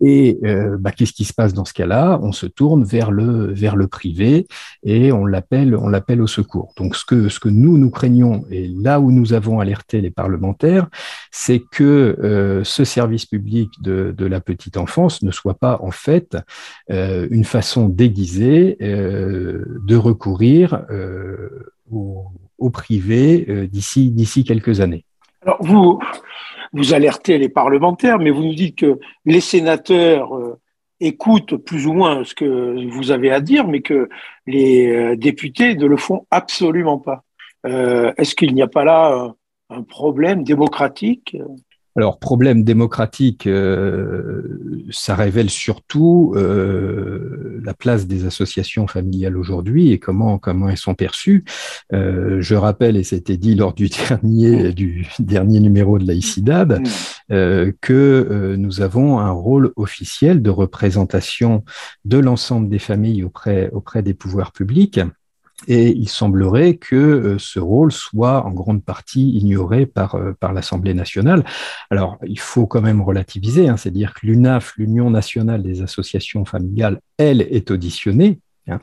Et 0.00 0.38
euh, 0.44 0.76
bah, 0.78 0.92
qu'est-ce 0.92 1.12
qui 1.12 1.24
se 1.24 1.32
passe 1.32 1.52
dans 1.52 1.64
ce 1.64 1.72
cas-là? 1.72 2.20
On 2.22 2.32
se 2.32 2.46
tourne 2.46 2.84
vers 2.84 3.10
le 3.10 3.52
vers 3.52 3.76
le 3.76 3.88
privé 3.88 4.46
et 4.84 5.10
on 5.10 5.26
l'appelle 5.26 5.74
on 5.74 5.88
l'appelle 5.88 6.22
au 6.22 6.26
secours. 6.26 6.72
Donc 6.76 6.94
ce 6.94 7.04
que 7.04 7.28
ce 7.28 7.40
que 7.40 7.48
nous 7.48 7.76
nous 7.78 7.90
craignons 7.90 8.44
et 8.50 8.68
là 8.68 9.00
où 9.00 9.10
nous 9.10 9.32
avons 9.32 9.60
alerté 9.60 10.00
les 10.00 10.10
parlementaires, 10.10 10.88
c'est 11.32 11.60
que 11.72 12.16
euh, 12.22 12.62
ce 12.64 12.84
service 12.84 13.26
public 13.26 13.70
de, 13.82 14.14
de 14.16 14.26
la 14.26 14.40
petite 14.40 14.76
enfance 14.76 15.22
ne 15.22 15.32
soit 15.32 15.58
pas 15.58 15.80
en 15.82 15.90
fait 15.90 16.36
euh, 16.90 17.26
une 17.30 17.44
façon 17.44 17.88
déguisée 17.88 18.76
de 18.80 19.96
recourir 19.96 20.84
au, 21.90 22.30
au, 22.58 22.70
privé 22.70 23.68
d'ici 23.70 24.10
d'ici 24.10 24.44
quelques 24.44 24.80
années. 24.80 25.04
Alors 25.42 25.58
vous 25.60 26.00
vous 26.72 26.94
alertez 26.94 27.38
les 27.38 27.48
parlementaires, 27.48 28.18
mais 28.18 28.30
vous 28.30 28.42
nous 28.42 28.54
dites 28.54 28.76
que 28.76 28.98
les 29.24 29.40
sénateurs 29.40 30.36
euh, 30.36 30.58
écoutent 31.00 31.56
plus 31.56 31.86
ou 31.86 31.92
moins 31.92 32.24
ce 32.24 32.34
que 32.34 32.88
vous 32.90 33.10
avez 33.10 33.30
à 33.30 33.40
dire, 33.40 33.66
mais 33.66 33.80
que 33.80 34.08
les 34.46 34.90
euh, 34.90 35.16
députés 35.16 35.74
ne 35.74 35.86
le 35.86 35.96
font 35.96 36.26
absolument 36.30 36.98
pas. 36.98 37.24
Euh, 37.66 38.12
est-ce 38.16 38.34
qu'il 38.34 38.54
n'y 38.54 38.62
a 38.62 38.68
pas 38.68 38.84
là 38.84 39.34
un 39.70 39.82
problème 39.82 40.44
démocratique? 40.44 41.36
Alors, 41.98 42.20
problème 42.20 42.62
démocratique, 42.62 43.48
euh, 43.48 44.86
ça 44.92 45.16
révèle 45.16 45.50
surtout 45.50 46.32
euh, 46.36 47.60
la 47.60 47.74
place 47.74 48.06
des 48.06 48.24
associations 48.24 48.86
familiales 48.86 49.36
aujourd'hui 49.36 49.90
et 49.90 49.98
comment 49.98 50.38
comment 50.38 50.68
elles 50.68 50.76
sont 50.76 50.94
perçues. 50.94 51.44
Euh, 51.92 52.40
je 52.40 52.54
rappelle, 52.54 52.96
et 52.96 53.02
c'était 53.02 53.36
dit 53.36 53.56
lors 53.56 53.74
du 53.74 53.88
dernier 54.08 54.72
du 54.72 55.08
dernier 55.18 55.58
numéro 55.58 55.98
de 55.98 56.06
la 56.06 56.14
ICIDAD, 56.14 56.84
que 57.80 58.54
nous 58.56 58.80
avons 58.80 59.18
un 59.18 59.32
rôle 59.32 59.72
officiel 59.74 60.40
de 60.40 60.50
représentation 60.50 61.64
de 62.04 62.18
l'ensemble 62.18 62.68
des 62.68 62.78
familles 62.78 63.24
auprès 63.24 63.70
auprès 63.72 64.04
des 64.04 64.14
pouvoirs 64.14 64.52
publics. 64.52 65.00
Et 65.66 65.88
il 65.88 66.08
semblerait 66.08 66.76
que 66.76 66.94
euh, 66.94 67.38
ce 67.38 67.58
rôle 67.58 67.90
soit 67.90 68.46
en 68.46 68.50
grande 68.52 68.84
partie 68.84 69.30
ignoré 69.30 69.86
par, 69.86 70.14
euh, 70.14 70.32
par 70.38 70.52
l'Assemblée 70.52 70.94
nationale. 70.94 71.44
Alors, 71.90 72.16
il 72.24 72.38
faut 72.38 72.66
quand 72.66 72.80
même 72.80 73.02
relativiser, 73.02 73.68
hein, 73.68 73.76
c'est-à-dire 73.76 74.14
que 74.14 74.26
l'UNAF, 74.26 74.74
l'Union 74.76 75.10
nationale 75.10 75.62
des 75.62 75.82
associations 75.82 76.44
familiales, 76.44 77.00
elle 77.16 77.42
est 77.42 77.72
auditionnée, 77.72 78.38
hein, 78.68 78.78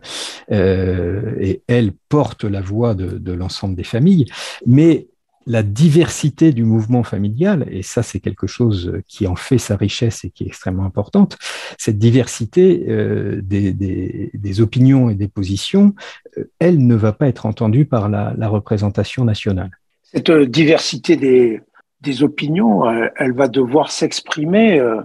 euh, 0.51 1.35
et 1.39 1.63
elle 1.67 1.93
porte 2.09 2.43
la 2.43 2.61
voix 2.61 2.93
de, 2.93 3.17
de 3.17 3.31
l'ensemble 3.31 3.75
des 3.75 3.85
familles, 3.85 4.25
mais 4.65 5.07
la 5.47 5.61
diversité 5.61 6.51
du 6.51 6.63
mouvement 6.63 7.03
familial, 7.03 7.67
et 7.69 7.83
ça 7.83 8.01
c'est 8.01 8.19
quelque 8.19 8.47
chose 8.47 8.93
qui 9.07 9.27
en 9.27 9.35
fait 9.35 9.57
sa 9.59 9.75
richesse 9.75 10.25
et 10.25 10.31
qui 10.31 10.43
est 10.43 10.47
extrêmement 10.47 10.85
importante, 10.85 11.37
cette 11.77 11.99
diversité 11.99 12.85
euh, 12.89 13.41
des, 13.43 14.61
opinions 14.61 15.09
et 15.09 15.15
des 15.15 15.27
positions, 15.27 15.93
euh, 16.37 16.49
elle 16.59 16.85
ne 16.85 16.95
va 16.95 17.11
pas 17.11 17.27
être 17.27 17.45
entendue 17.45 17.85
par 17.85 18.09
la, 18.09 18.47
représentation 18.47 19.25
nationale. 19.25 19.71
Cette 20.03 20.31
diversité 20.31 21.15
des, 21.15 22.23
opinions, 22.23 22.83
elle, 23.15 23.33
va 23.33 23.47
devoir 23.47 23.91
s'exprimer 23.91 24.79
euh, 24.79 25.01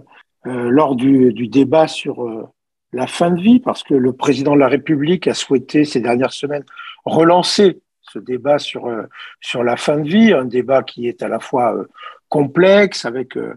euh 0.46 0.68
lors 0.70 0.94
du, 0.94 1.48
débat 1.48 1.88
sur 1.88 2.24
euh, 2.24 2.46
la 2.92 3.06
fin 3.06 3.30
de 3.30 3.40
vie, 3.40 3.58
parce 3.58 3.82
que 3.82 3.94
le 3.94 4.12
président 4.12 4.54
de 4.54 4.60
la 4.60 4.68
République 4.68 5.26
a 5.26 5.34
souhaité 5.34 5.84
ces 5.84 6.00
dernières 6.00 6.32
semaines 6.32 6.64
relancer 7.04 7.80
ce 8.12 8.18
débat 8.18 8.58
sur, 8.58 8.86
euh, 8.86 9.02
sur 9.40 9.62
la 9.62 9.76
fin 9.76 9.98
de 9.98 10.08
vie, 10.08 10.32
un 10.32 10.44
débat 10.44 10.82
qui 10.82 11.08
est 11.08 11.22
à 11.22 11.28
la 11.28 11.38
fois 11.38 11.74
euh, 11.74 11.84
complexe, 12.28 13.04
avec 13.04 13.36
euh, 13.36 13.54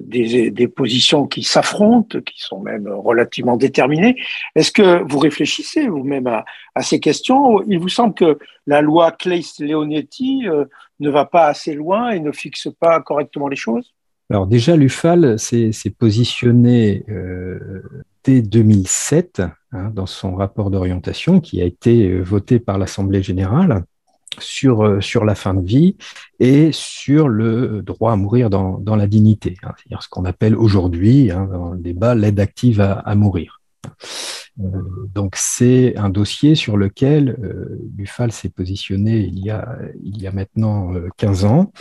des, 0.00 0.50
des 0.50 0.68
positions 0.68 1.26
qui 1.26 1.44
s'affrontent, 1.44 2.20
qui 2.20 2.40
sont 2.42 2.60
même 2.60 2.88
relativement 2.88 3.56
déterminées. 3.56 4.16
Est-ce 4.56 4.72
que 4.72 5.02
vous 5.08 5.18
réfléchissez 5.18 5.86
vous-même 5.86 6.26
à, 6.26 6.82
ces 6.82 6.98
questions? 6.98 7.62
Il 7.68 7.78
vous 7.78 7.88
semble 7.88 8.14
que 8.14 8.38
la 8.66 8.80
loi 8.80 9.12
Claes-Leonetti 9.12 10.48
ne 10.98 11.10
va 11.10 11.26
pas 11.26 11.46
assez 11.46 11.74
loin 11.74 12.10
et 12.10 12.18
ne 12.18 12.32
fixe 12.32 12.68
pas 12.80 13.00
correctement 13.02 13.46
les 13.46 13.56
choses? 13.56 13.94
Alors 14.30 14.48
déjà, 14.48 14.74
l'UFAL 14.74 15.38
s'est 15.38 15.94
positionné 15.96 17.04
dès 18.24 18.42
2007 18.42 19.42
hein, 19.72 19.90
dans 19.92 20.06
son 20.06 20.34
rapport 20.34 20.70
d'orientation 20.70 21.40
qui 21.40 21.60
a 21.60 21.64
été 21.64 22.08
euh, 22.08 22.22
voté 22.22 22.58
par 22.58 22.78
l'Assemblée 22.78 23.22
générale 23.22 23.84
sur, 24.38 24.84
euh, 24.84 25.00
sur 25.00 25.24
la 25.24 25.34
fin 25.34 25.54
de 25.54 25.64
vie 25.64 25.96
et 26.40 26.70
sur 26.72 27.28
le 27.28 27.82
droit 27.82 28.12
à 28.12 28.16
mourir 28.16 28.50
dans, 28.50 28.78
dans 28.78 28.96
la 28.96 29.06
dignité, 29.06 29.56
hein, 29.62 29.72
c'est-à-dire 29.76 30.02
ce 30.02 30.08
qu'on 30.08 30.24
appelle 30.24 30.56
aujourd'hui 30.56 31.30
hein, 31.30 31.48
dans 31.50 31.70
le 31.70 31.78
débat 31.78 32.14
l'aide 32.14 32.40
active 32.40 32.80
à, 32.80 32.92
à 32.92 33.14
mourir. 33.14 33.60
Euh, 34.60 34.64
donc 35.14 35.34
c'est 35.36 35.96
un 35.96 36.10
dossier 36.10 36.54
sur 36.54 36.76
lequel 36.76 37.38
euh, 37.42 37.78
l'UFAL 37.96 38.32
s'est 38.32 38.50
positionné 38.50 39.20
il 39.20 39.38
y 39.38 39.48
a, 39.48 39.78
il 40.04 40.20
y 40.20 40.26
a 40.26 40.32
maintenant 40.32 40.92
15 41.16 41.46
ans 41.46 41.72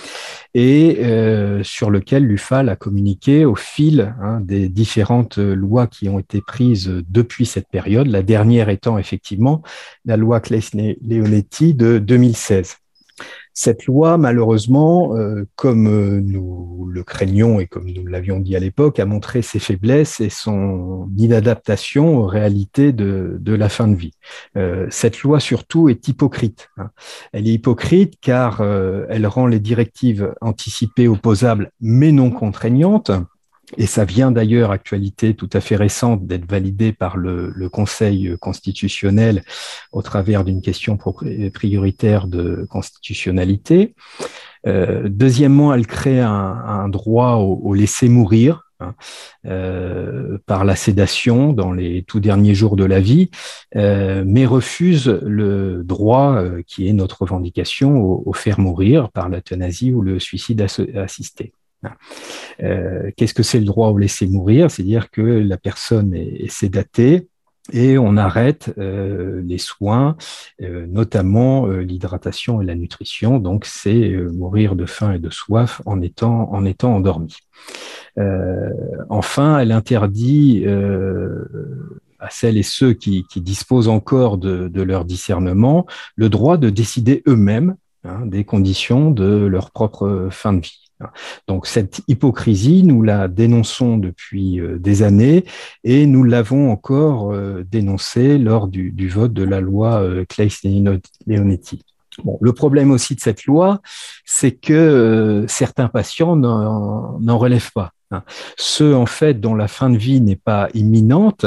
et 0.54 1.00
euh, 1.04 1.64
sur 1.64 1.90
lequel 1.90 2.26
l'UFAL 2.26 2.70
a 2.70 2.78
communiqué 2.78 3.44
au 3.44 3.56
fil 3.56 4.16
hein, 4.22 4.40
des 4.40 4.70
différentes 4.70 5.38
lois 5.38 5.88
qui 5.88 6.08
ont 6.08 6.20
été 6.20 6.40
prises 6.40 6.90
depuis 7.10 7.46
cette 7.46 7.68
période, 7.68 8.08
la 8.08 8.24
dernière 8.24 8.70
étant 8.70 8.98
effectivement 8.98 9.64
la 10.06 10.16
loi 10.16 10.40
Claes-Leonetti 10.40 11.74
de 11.74 11.98
2016. 11.98 12.81
Cette 13.54 13.86
loi, 13.86 14.18
malheureusement, 14.18 15.16
euh, 15.18 15.46
comme 15.56 15.88
euh, 15.88 16.22
nous 16.22 16.88
le 16.90 17.04
craignions 17.04 17.60
et 17.60 17.68
comme 17.68 17.92
nous 17.92 18.06
l'avions 18.06 18.40
dit 18.40 18.56
à 18.56 18.60
l'époque, 18.60 19.00
a 19.00 19.06
montré 19.06 19.42
ses 19.42 19.60
faiblesses 19.60 20.22
et 20.22 20.30
son 20.30 21.10
inadaptation 21.18 22.18
aux 22.18 22.28
réalités 22.28 22.94
de, 22.94 23.40
la 23.46 23.70
fin 23.70 23.88
de 23.88 23.96
vie. 23.96 24.14
Euh, 24.56 24.88
cette 24.90 25.22
loi, 25.22 25.40
surtout, 25.40 25.90
est 25.90 26.08
hypocrite. 26.08 26.70
Hein. 26.78 26.90
Elle 27.34 27.48
est 27.48 27.54
hypocrite 27.54 28.16
car 28.22 28.62
elle 28.62 29.28
rend 29.28 29.48
les 29.48 29.60
directives 29.60 30.34
anticipées 30.42 31.08
opposables 31.08 31.72
mais 31.82 32.12
non 32.12 32.32
contraignantes 32.32 33.12
et 33.78 33.86
ça 33.86 34.06
vient 34.06 34.32
d'ailleurs, 34.32 34.72
actualité 34.72 35.34
tout 35.34 35.50
à 35.54 35.62
fait 35.62 35.76
récente, 35.76 36.26
d'être 36.26 36.50
validé 36.50 36.92
par 36.92 37.18
le, 37.18 37.52
Conseil 37.72 38.36
constitutionnel 38.42 39.44
au 39.92 40.02
travers 40.02 40.44
d'une 40.44 40.62
question 40.62 40.98
prioritaire 40.98 42.28
de 42.28 42.68
constitutionnalité. 42.70 43.96
Euh, 44.68 45.08
deuxièmement, 45.10 45.74
elle 45.74 45.88
crée 45.88 46.20
un, 46.20 46.90
droit 46.90 47.36
au, 47.36 47.74
laisser 47.74 48.10
mourir. 48.10 48.68
Hein, 48.84 48.96
euh, 49.46 50.40
par 50.48 50.66
la 50.66 50.76
sédation 50.76 51.54
dans 51.54 51.72
les 51.72 52.02
tout 52.02 52.20
derniers 52.20 52.56
jours 52.56 52.76
de 52.76 52.84
la 52.84 53.00
vie, 53.00 53.30
euh, 53.76 54.24
mais 54.26 54.48
refuse 54.48 55.20
le 55.22 55.84
droit 55.84 56.44
qui 56.66 56.88
est 56.88 56.94
notre 56.94 57.22
revendication 57.22 58.02
au, 58.02 58.24
au 58.26 58.34
faire 58.34 58.60
mourir 58.60 59.12
par 59.12 59.30
l'euthanasie 59.30 59.92
ou 59.94 60.02
le 60.02 60.20
suicide 60.20 60.66
assisté. 60.96 61.54
Euh, 62.62 63.12
qu'est-ce 63.16 63.34
que 63.34 63.44
c'est 63.44 63.60
le 63.60 63.66
droit 63.66 63.90
au 63.90 63.98
laisser 63.98 64.28
mourir? 64.28 64.70
C'est-à-dire 64.70 65.10
que 65.10 65.22
la 65.22 65.58
personne 65.58 66.14
est, 66.14 66.50
sédatée 66.50 67.28
et 67.72 67.98
on 67.98 68.18
arrête 68.18 68.74
euh, 68.78 69.42
les 69.46 69.58
soins, 69.58 70.18
euh, 70.62 70.86
notamment 70.88 71.68
l'hydratation 71.68 72.62
et 72.62 72.66
la 72.66 72.76
nutrition. 72.76 73.40
Donc, 73.40 73.66
c'est 73.66 74.10
mourir 74.34 74.76
de 74.76 74.86
faim 74.86 75.14
et 75.14 75.20
de 75.20 75.30
soif 75.30 75.82
en 75.86 76.02
étant, 76.02 76.52
en 76.52 76.66
étant 76.66 76.96
endormi. 76.96 77.36
enfin, 79.10 79.60
elle 79.60 79.72
interdit 79.72 80.66
à 82.20 82.30
celles 82.30 82.58
et 82.58 82.64
ceux 82.64 82.94
qui, 82.94 83.26
disposent 83.38 83.88
encore 83.88 84.38
de, 84.38 84.82
leur 84.82 85.06
discernement 85.06 85.86
le 86.16 86.30
droit 86.30 86.58
de 86.58 86.70
décider 86.70 87.24
eux-mêmes 87.28 87.76
hein, 88.04 88.26
des 88.26 88.44
conditions 88.44 89.12
de 89.12 89.46
leur 89.46 89.72
propre 89.72 90.28
fin 90.30 90.54
de 90.54 90.62
vie. 90.62 90.91
Donc 91.48 91.68
cette 91.68 92.02
hypocrisie, 92.08 92.84
nous 92.84 93.02
la 93.02 93.28
dénonçons 93.28 93.98
depuis 93.98 94.60
euh, 94.60 94.78
des 94.78 95.04
années 95.04 95.46
et 95.84 96.06
nous 96.06 96.24
l'avons 96.24 96.72
encore 96.72 97.32
euh, 97.32 97.64
dénoncée 97.70 98.38
lors 98.38 98.68
du, 98.68 99.10
vote 99.10 99.34
de 99.34 99.44
la 99.44 99.62
loi 99.62 100.02
euh, 100.02 100.26
Claes-Leonetti. 100.26 101.84
Le 102.42 102.52
problème 102.52 102.92
aussi 102.92 103.16
de 103.16 103.22
cette 103.22 103.46
loi, 103.46 103.82
c'est 104.26 104.52
que 104.52 105.46
certains 105.48 105.88
patients 105.88 106.36
n'en 106.36 107.38
relèvent 107.38 107.72
pas. 107.72 107.94
Ceux, 108.58 108.96
en 108.96 109.06
fait, 109.06 109.40
dont 109.40 109.56
la 109.56 109.68
fin 109.68 109.90
de 109.90 109.98
vie 109.98 110.22
n'est 110.22 110.36
pas 110.36 110.70
imminente, 110.74 111.46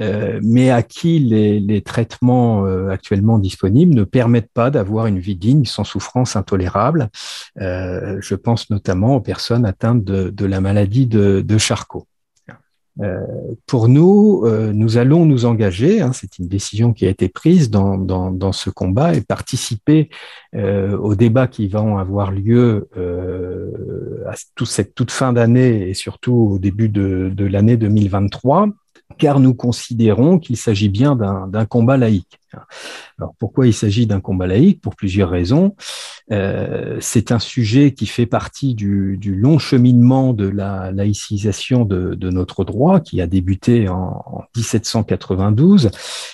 euh, 0.00 0.40
mais 0.42 0.70
à 0.70 0.82
qui 0.82 1.18
les, 1.18 1.82
traitements 1.82 2.66
euh, 2.66 2.88
actuellement 2.88 3.38
disponibles 3.38 3.94
ne 3.94 4.04
permettent 4.04 4.52
pas 4.52 4.70
d'avoir 4.70 5.06
une 5.06 5.18
vie 5.18 5.36
digne 5.36 5.64
sans 5.64 5.84
souffrance 5.84 6.36
intolérable. 6.36 7.08
Euh, 7.60 8.18
je 8.20 8.34
pense 8.34 8.70
notamment 8.70 9.16
aux 9.16 9.20
personnes 9.20 9.64
atteintes 9.64 10.04
de, 10.04 10.46
la 10.46 10.60
maladie 10.60 11.06
de 11.06 11.58
Charcot. 11.58 12.06
Euh, 13.00 13.20
pour 13.66 13.88
nous, 13.88 14.42
euh, 14.44 14.72
nous 14.72 14.98
allons 14.98 15.24
nous 15.24 15.44
engager, 15.44 16.00
hein, 16.00 16.12
c'est 16.12 16.38
une 16.38 16.48
décision 16.48 16.92
qui 16.92 17.06
a 17.06 17.10
été 17.10 17.28
prise 17.28 17.70
dans, 17.70 17.96
dans, 17.96 18.52
ce 18.52 18.70
combat 18.70 19.14
et 19.14 19.20
participer 19.20 20.10
euh, 20.56 20.96
aux 20.96 21.14
débats 21.14 21.46
qui 21.46 21.68
vont 21.68 21.98
avoir 21.98 22.32
lieu 22.32 22.88
à 24.26 24.34
tout, 24.54 24.66
cette 24.66 24.94
toute 24.94 25.10
fin 25.10 25.32
d'année 25.32 25.88
et 25.88 25.94
surtout 25.94 26.50
au 26.54 26.58
début 26.58 26.88
de, 26.88 27.30
de 27.32 27.44
l'année 27.44 27.76
2023 27.76 28.68
car 29.16 29.40
nous 29.40 29.54
considérons 29.54 30.38
qu'il 30.38 30.56
s'agit 30.56 30.88
bien 30.88 31.16
d'un 31.16 31.64
combat 31.64 31.96
laïque. 31.96 32.38
Alors 33.18 33.34
pourquoi 33.38 33.66
il 33.66 33.72
s'agit 33.72 34.06
d'un 34.06 34.20
combat 34.20 34.46
laïque? 34.46 34.80
Pour 34.80 34.96
plusieurs 34.96 35.30
raisons. 35.30 35.74
Euh, 36.30 36.98
c'est 37.00 37.32
un 37.32 37.38
sujet 37.38 37.92
qui 37.92 38.06
fait 38.06 38.26
partie 38.26 38.74
du, 38.74 39.18
long 39.22 39.58
cheminement 39.58 40.34
de 40.34 40.46
la 40.46 40.92
laïcisation 40.92 41.84
de, 41.84 42.30
notre 42.30 42.64
droit, 42.64 43.00
qui 43.00 43.20
a 43.20 43.26
débuté 43.26 43.88
en, 43.88 44.44
1792 44.56 45.90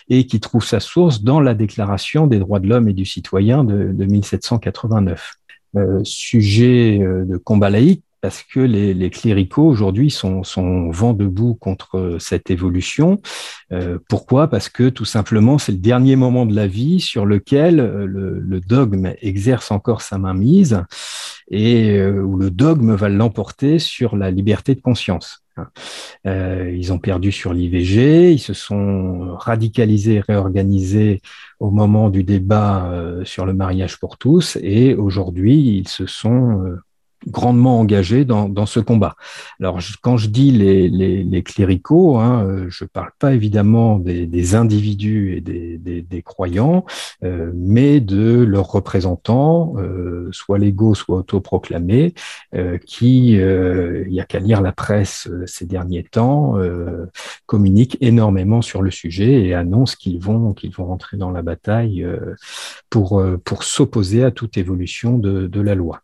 et 0.08 0.26
qui 0.26 0.40
trouve 0.40 0.64
sa 0.64 0.80
source 0.80 1.22
dans 1.22 1.40
la 1.40 1.54
Déclaration 1.54 2.26
des 2.26 2.38
droits 2.38 2.60
de 2.60 2.66
l'homme 2.66 2.88
et 2.88 2.92
du 2.92 3.04
citoyen 3.04 3.64
de, 3.64 4.04
1789. 4.04 5.34
Euh, 5.76 6.00
sujet 6.04 7.00
euh, 7.02 7.24
de 7.24 7.36
combat 7.36 7.68
laïque 7.68 8.04
parce 8.24 8.42
que 8.42 8.60
les, 8.60 9.10
cléricaux 9.10 9.66
aujourd'hui 9.66 10.10
sont, 10.10 10.44
sont 10.44 10.88
vent 10.88 11.12
debout 11.12 11.54
contre 11.56 12.16
cette 12.18 12.50
évolution. 12.50 13.20
Euh, 13.70 13.98
pourquoi? 14.08 14.48
Parce 14.48 14.70
que 14.70 14.88
tout 14.88 15.04
simplement, 15.04 15.58
c'est 15.58 15.72
le 15.72 15.78
dernier 15.78 16.16
moment 16.16 16.46
de 16.46 16.56
la 16.56 16.66
vie 16.66 17.00
sur 17.00 17.26
lequel 17.26 17.80
euh, 17.80 18.06
le, 18.06 18.60
dogme 18.60 19.12
exerce 19.20 19.70
encore 19.70 20.00
sa 20.00 20.16
mainmise 20.16 20.82
et 21.50 21.98
euh, 21.98 22.22
où 22.22 22.38
le 22.38 22.50
dogme 22.50 22.94
va 22.94 23.10
l'emporter 23.10 23.78
sur 23.78 24.16
la 24.16 24.30
liberté 24.30 24.74
de 24.74 24.80
conscience. 24.80 25.44
ils 26.24 26.92
ont 26.94 26.98
perdu 26.98 27.30
sur 27.30 27.52
l'IVG, 27.52 28.32
ils 28.32 28.38
se 28.38 28.54
sont 28.54 29.36
radicalisés, 29.36 30.20
réorganisés 30.20 31.20
au 31.60 31.70
moment 31.70 32.08
du 32.08 32.24
débat 32.24 32.90
sur 33.24 33.44
le 33.44 33.52
mariage 33.52 34.00
pour 34.00 34.16
tous, 34.16 34.56
et 34.62 34.94
aujourd'hui, 34.94 35.76
ils 35.76 35.88
se 35.88 36.06
sont 36.06 36.64
grandement 37.26 37.80
engagés 37.80 38.24
dans, 38.24 38.48
dans, 38.48 38.66
ce 38.66 38.80
combat. 38.80 39.16
Alors, 39.60 39.78
quand 40.02 40.16
je 40.16 40.28
dis 40.28 40.50
les, 40.50 41.42
cléricaux, 41.42 42.18
hein, 42.18 42.44
euh, 42.46 42.66
je 42.68 42.84
parle 42.84 43.10
pas 43.18 43.34
évidemment 43.34 43.98
des, 43.98 44.26
des 44.26 44.54
individus 44.54 45.36
et 45.36 45.40
des, 45.40 46.22
croyants, 46.22 46.84
euh, 47.22 47.50
mais 47.54 48.00
de 48.00 48.42
leurs 48.42 48.70
représentants, 48.70 49.74
euh, 49.78 50.28
soit 50.32 50.58
légaux, 50.58 50.94
soit 50.94 51.16
autoproclamés, 51.16 52.14
euh, 52.54 52.78
qui, 52.78 53.32
il 53.32 54.12
y 54.12 54.20
a 54.20 54.24
qu'à 54.24 54.38
lire 54.38 54.60
la 54.60 54.72
presse 54.72 55.28
ces 55.46 55.66
derniers 55.66 56.04
temps, 56.04 56.54
communiquent 57.46 57.98
énormément 58.00 58.62
sur 58.62 58.82
le 58.82 58.90
sujet 58.90 59.44
et 59.44 59.54
annoncent 59.54 59.96
qu'ils 59.98 60.20
vont 60.20 60.52
qu'ils 60.52 60.72
vont 60.72 60.86
rentrer 60.86 61.16
dans 61.16 61.30
la 61.30 61.42
bataille 61.42 62.06
pour 62.90 63.22
pour 63.44 63.64
s'opposer 63.64 64.24
à 64.24 64.30
toute 64.30 64.56
évolution 64.56 65.18
de, 65.18 65.46
de 65.46 65.60
la 65.60 65.74
loi. 65.74 66.02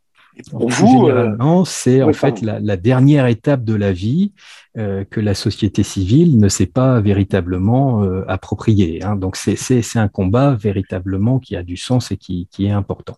Pour 0.51 0.69
vous, 0.69 1.09
euh, 1.09 1.65
c'est 1.65 2.03
en 2.03 2.13
fait 2.13 2.41
la, 2.43 2.77
dernière 2.77 3.27
étape 3.27 3.65
de 3.65 3.75
la 3.75 3.93
vie 3.93 4.33
euh, 4.79 5.05
que 5.05 5.21
la 5.21 5.35
société 5.35 5.83
civile 5.83 6.39
ne 6.39 6.49
s'est 6.49 6.67
pas 6.67 7.01
véritablement 7.01 8.03
euh, 8.05 8.25
appropriée. 8.29 9.03
Hein. 9.03 9.17
Donc 9.17 9.37
c'est 9.37 9.97
un 9.97 10.09
combat 10.09 10.55
véritablement 10.55 11.39
qui 11.39 11.57
a 11.57 11.63
du 11.63 11.77
sens 11.77 12.13
et 12.13 12.17
qui 12.17 12.49
est 12.61 12.71
important. 12.71 13.17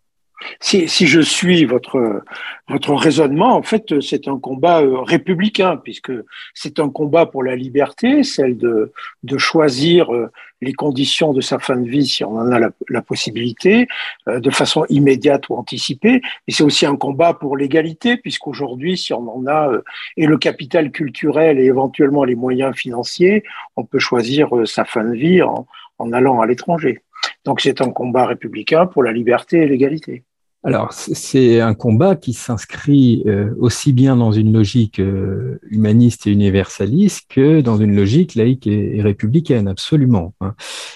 Si, 0.60 0.88
si, 0.88 1.06
je 1.06 1.20
suis 1.20 1.64
votre, 1.64 2.22
votre 2.68 2.94
raisonnement, 2.94 3.56
en 3.56 3.62
fait, 3.62 4.00
c'est 4.00 4.28
un 4.28 4.38
combat 4.38 4.82
euh, 4.82 5.00
républicain, 5.00 5.76
puisque 5.76 6.12
c'est 6.54 6.78
un 6.78 6.88
combat 6.88 7.26
pour 7.26 7.42
la 7.42 7.56
liberté, 7.56 8.22
celle 8.22 8.56
de, 8.56 8.92
de 9.22 9.38
choisir 9.38 10.12
euh, 10.12 10.30
les 10.60 10.72
conditions 10.72 11.32
de 11.32 11.40
sa 11.40 11.58
fin 11.58 11.76
de 11.76 11.88
vie 11.88 12.06
si 12.06 12.24
on 12.24 12.36
en 12.36 12.50
a 12.52 12.58
la, 12.88 13.02
possibilité, 13.02 13.88
euh, 14.28 14.40
de 14.40 14.50
façon 14.50 14.84
immédiate 14.88 15.48
ou 15.48 15.54
anticipée. 15.54 16.20
Et 16.46 16.52
c'est 16.52 16.64
aussi 16.64 16.86
un 16.86 16.96
combat 16.96 17.34
pour 17.34 17.56
l'égalité, 17.56 18.16
puisqu'aujourd'hui, 18.16 18.96
si 18.96 19.12
on 19.12 19.28
en 19.36 19.46
a 19.46 19.70
et 20.16 20.26
le 20.26 20.38
capital 20.38 20.90
culturel 20.92 21.58
et 21.58 21.64
éventuellement 21.64 22.24
les 22.24 22.34
moyens 22.34 22.74
financiers, 22.76 23.42
on 23.76 23.84
peut 23.84 23.98
choisir 23.98 24.48
sa 24.64 24.84
fin 24.84 25.04
de 25.04 25.14
vie 25.14 25.42
en, 25.42 25.66
en 25.98 26.12
allant 26.12 26.40
à 26.40 26.46
l'étranger. 26.46 27.02
Donc 27.44 27.60
c'est 27.60 27.80
un 27.80 27.90
combat 27.90 28.26
républicain 28.26 28.86
pour 28.86 29.02
la 29.02 29.12
liberté 29.12 29.58
et 29.58 29.66
l'égalité. 29.66 30.24
Alors, 30.64 30.92
c'est 30.92 31.60
un 31.60 31.74
combat 31.74 32.14
qui 32.14 32.34
s'inscrit 32.34 33.24
euh, 33.26 33.52
aussi 33.58 33.92
bien 33.92 34.16
dans 34.16 34.30
une 34.30 34.52
logique 34.52 35.00
euh, 35.00 35.58
humaniste 35.68 36.28
et 36.28 36.30
universaliste 36.30 37.24
que 37.28 37.60
dans 37.60 37.78
une 37.78 37.96
logique 37.96 38.36
laïque 38.36 38.68
et, 38.68 39.02
républicaine, 39.02 39.66
absolument. 39.66 40.34
Hein. 40.40 40.54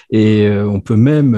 Et 0.09 0.47
euh, 0.47 0.65
on 0.69 0.79
peut 0.79 0.95
même 0.95 1.37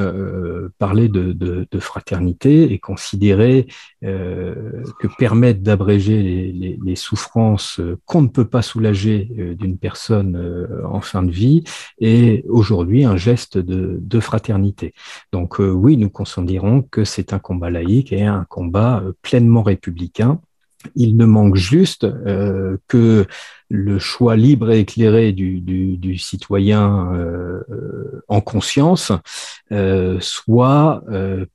parler 0.78 1.08
de, 1.08 1.34
de, 1.34 1.68
de, 1.72 1.80
fraternité 1.80 2.72
et 2.72 2.78
considérer 2.78 3.66
que 4.02 5.08
permettre 5.18 5.62
d'abréger 5.62 6.22
les, 6.22 6.52
les, 6.52 6.80
les, 6.84 6.96
souffrances 6.96 7.82
qu'on 8.06 8.22
ne 8.22 8.28
peut 8.28 8.48
pas 8.48 8.62
soulager 8.62 9.56
d'une 9.58 9.78
personne 9.78 10.70
en 10.86 11.02
fin 11.02 11.24
de 11.24 11.32
vie 11.32 11.64
est 12.00 12.46
aujourd'hui 12.48 13.04
un 13.06 13.18
geste 13.18 13.58
de, 13.58 13.98
de 14.02 14.20
fraternité. 14.20 14.94
Donc 15.32 15.60
oui, 15.60 15.98
nous 15.98 16.10
considérons 16.10 16.82
que 16.82 17.04
c'est 17.04 17.34
un 17.34 17.40
combat 17.40 17.70
laïque 17.70 18.14
un 18.26 18.46
combat 18.46 19.02
euh, 19.04 19.14
pleinement 19.22 19.64
républicain. 19.64 20.40
Il 20.96 21.18
ne 21.18 21.26
manque 21.26 21.56
juste 21.56 22.06
euh, 22.06 22.78
que 22.88 23.26
le 23.68 24.00
choix 24.00 24.38
libre 24.38 24.72
et 24.72 24.80
éclairé 24.80 25.34
du, 25.34 26.18
citoyen 26.18 27.14
euh, 27.14 27.62
en 28.30 28.40
conscience 28.40 29.12
soit 30.22 31.04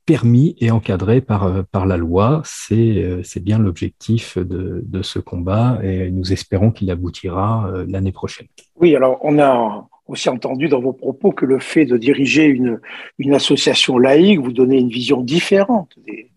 permis 0.05 0.55
et 0.59 0.71
encadré 0.71 1.21
par, 1.21 1.85
la 1.85 1.97
loi. 1.97 2.41
C'est 2.45 3.43
bien 3.43 3.57
l'objectif 3.57 4.37
de, 4.37 4.83
de, 4.85 5.01
ce 5.01 5.19
combat 5.19 5.79
et 5.83 6.09
nous 6.11 6.31
espérons 6.31 6.71
qu'il 6.71 6.89
aboutira 6.91 7.69
l'année 7.89 8.13
prochaine. 8.13 8.47
Oui, 8.79 8.95
alors 8.95 9.17
on 9.21 9.39
a 9.39 9.87
aussi 10.07 10.29
entendu 10.29 10.67
dans 10.67 10.79
vos 10.79 10.93
propos 10.93 11.31
que 11.31 11.45
le 11.45 11.59
fait 11.59 11.85
de 11.85 11.97
diriger 11.97 12.45
une, 12.45 12.79
une 13.17 13.33
association 13.33 13.97
laïque 13.97 14.39
vous 14.39 14.53
donnait 14.53 14.79
une 14.79 14.89
vision 14.89 15.21
différente 15.21 15.95
des, 16.05 16.29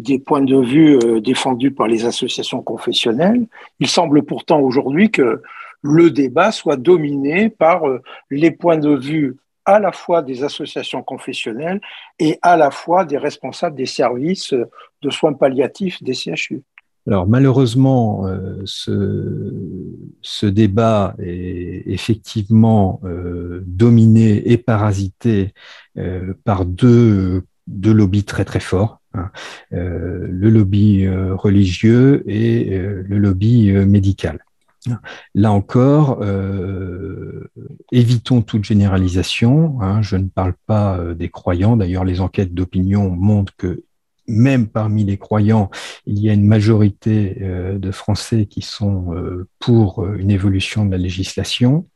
des 0.00 0.18
points 0.18 0.42
de 0.42 0.56
vue 0.56 0.98
euh, 0.98 1.20
défendus 1.20 1.72
par 1.72 1.86
les 1.86 2.04
associations 2.06 2.62
confessionnelles. 2.62 3.46
Il 3.80 3.88
semble 3.88 4.22
pourtant 4.22 4.60
aujourd'hui 4.60 5.10
que 5.10 5.42
le 5.82 6.10
débat 6.10 6.52
soit 6.52 6.76
dominé 6.76 7.50
par 7.50 7.86
euh, 7.86 8.00
les 8.30 8.50
points 8.50 8.78
de 8.78 8.94
vue 8.94 9.36
à 9.66 9.78
la 9.78 9.92
fois 9.92 10.22
des 10.22 10.42
associations 10.42 11.02
confessionnelles 11.02 11.80
et 12.18 12.38
à 12.40 12.56
la 12.56 12.70
fois 12.70 13.04
des 13.04 13.18
responsables 13.18 13.76
des 13.76 13.86
services 13.86 14.54
de 15.02 15.10
soins 15.10 15.34
palliatifs 15.34 16.02
des 16.02 16.14
CHU. 16.14 16.62
Alors 17.06 17.26
malheureusement, 17.26 18.26
euh, 18.26 18.62
ce, 18.64 19.52
ce, 20.22 20.46
débat 20.46 21.14
est 21.18 21.82
effectivement 21.86 23.00
dominé 23.66 24.50
et 24.50 24.56
parasité 24.56 25.52
par 26.44 26.64
deux, 26.64 27.42
deux 27.66 27.92
lobbies 27.92 28.24
très 28.24 28.44
très 28.44 28.60
forts. 28.60 28.99
Hein. 29.14 29.30
Euh, 29.72 30.26
le 30.30 30.50
lobby 30.50 31.04
euh, 31.04 31.34
religieux 31.34 32.22
et 32.26 32.78
euh, 32.78 33.02
le 33.06 33.18
lobby 33.18 33.72
médical. 33.72 34.44
Là 35.34 35.52
encore, 35.52 36.24
évitons 37.92 38.40
toute 38.40 38.64
généralisation. 38.64 39.78
Hein. 39.82 40.00
je 40.00 40.16
ne 40.16 40.26
parle 40.26 40.54
pas 40.66 40.98
des 41.14 41.28
croyants. 41.28 41.76
D'ailleurs, 41.76 42.06
les 42.06 42.22
enquêtes 42.22 42.54
d'opinion 42.54 43.10
montrent 43.10 43.54
que 43.58 43.84
même 44.26 44.68
parmi 44.68 45.04
les 45.04 45.18
croyants, 45.18 45.70
il 46.06 46.18
y 46.18 46.30
a 46.30 46.32
une 46.32 46.46
majorité 46.46 47.36
de 47.78 47.90
Français 47.90 48.46
qui 48.46 48.62
sont 48.62 49.14
pour 49.58 50.06
une 50.06 50.30
évolution 50.30 50.86
de 50.86 50.92
la 50.92 50.98
législation. 50.98 51.86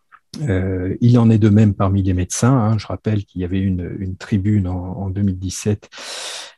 Il 0.42 1.18
en 1.18 1.30
est 1.30 1.38
de 1.38 1.48
même 1.48 1.72
parmi 1.72 2.02
les 2.02 2.12
médecins. 2.12 2.52
Hein. 2.52 2.76
Je 2.76 2.86
rappelle 2.86 3.24
qu'il 3.24 3.40
y 3.40 3.44
avait 3.44 3.60
une, 3.60 3.96
une 3.98 4.16
tribune 4.16 4.68
en 4.68 5.08
2017 5.08 5.88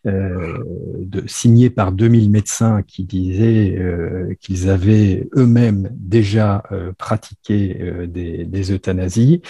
euh, 0.06 0.58
de, 1.00 1.24
signée 1.26 1.70
par 1.70 1.92
2000 1.92 2.30
médecins 2.30 2.82
qui 2.82 3.04
disaient 3.04 3.76
euh, 3.78 4.34
qu'ils 4.40 4.68
avaient 4.68 5.28
eux-mêmes 5.36 5.88
déjà 5.92 6.62
euh, 6.72 6.92
pratiqué 6.96 8.06
des, 8.06 8.72
euthanasies. 8.72 9.42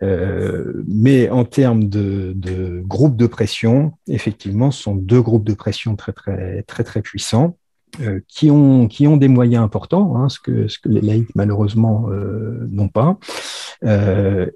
mais 0.00 1.28
en 1.30 1.44
termes 1.44 1.88
de, 1.88 2.82
groupes 2.84 3.16
de 3.16 3.26
pression, 3.26 3.92
effectivement, 4.08 4.70
ce 4.70 4.82
sont 4.82 4.94
deux 4.94 5.20
groupes 5.20 5.44
de 5.44 5.54
pression 5.54 5.96
très 5.96 6.12
très 6.12 6.62
très 6.62 6.84
très 6.84 7.02
puissants. 7.02 7.56
Qui, 8.28 8.52
ont, 8.52 8.86
qui 8.86 9.08
ont 9.08 9.16
des 9.16 9.26
moyens 9.26 9.64
importants, 9.64 10.16
hein, 10.16 10.28
ce, 10.28 10.38
que, 10.38 10.68
les 10.84 11.00
laïcs 11.00 11.34
malheureusement 11.34 12.06
n'ont 12.70 12.88
pas, 12.88 13.18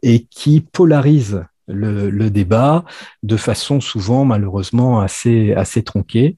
et 0.03 0.27
qui 0.31 0.61
polarisent 0.61 1.43
le, 1.68 2.31
débat 2.31 2.85
de 3.22 3.37
façon 3.37 3.81
souvent 3.81 4.24
malheureusement 4.24 5.00
assez 5.00 5.53
assez 5.53 5.83
tronquée, 5.83 6.37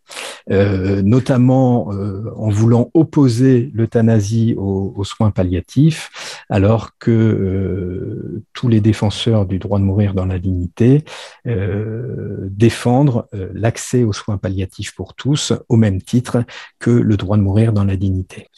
euh, 0.51 1.03
notamment 1.03 1.93
euh, 1.93 2.31
en 2.37 2.51
voulant 2.51 2.91
opposer 2.95 3.71
l'euthanasie 3.75 4.55
aux, 4.59 5.05
soins 5.05 5.31
palliatifs, 5.31 6.45
alors 6.51 6.99
que 6.99 7.11
euh, 7.11 8.45
tous 8.53 8.69
les 8.69 8.81
défenseurs 8.81 9.47
du 9.47 9.59
droit 9.59 9.79
de 9.79 9.85
mourir 9.85 10.15
dans 10.15 10.27
la 10.27 10.39
dignité 10.39 11.05
défendent 11.45 13.25
l'accès 13.33 14.03
aux 14.03 14.13
soins 14.13 14.39
palliatifs 14.39 14.95
pour 14.95 15.15
tous 15.15 15.53
au 15.69 15.77
même 15.77 16.03
titre 16.03 16.39
que 16.79 16.91
le 16.91 17.17
droit 17.17 17.37
de 17.37 17.43
mourir 17.43 17.73
dans 17.73 17.85
la 17.85 17.97
dignité. 17.97 18.49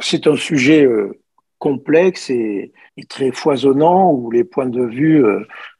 c'est 0.00 0.26
un 0.26 0.36
sujet 0.36 0.88
complexe 1.58 2.30
et, 2.30 2.72
très 3.08 3.30
foisonnant 3.32 4.10
où 4.12 4.30
les 4.30 4.44
points 4.44 4.68
de 4.68 4.84
vue 4.84 5.24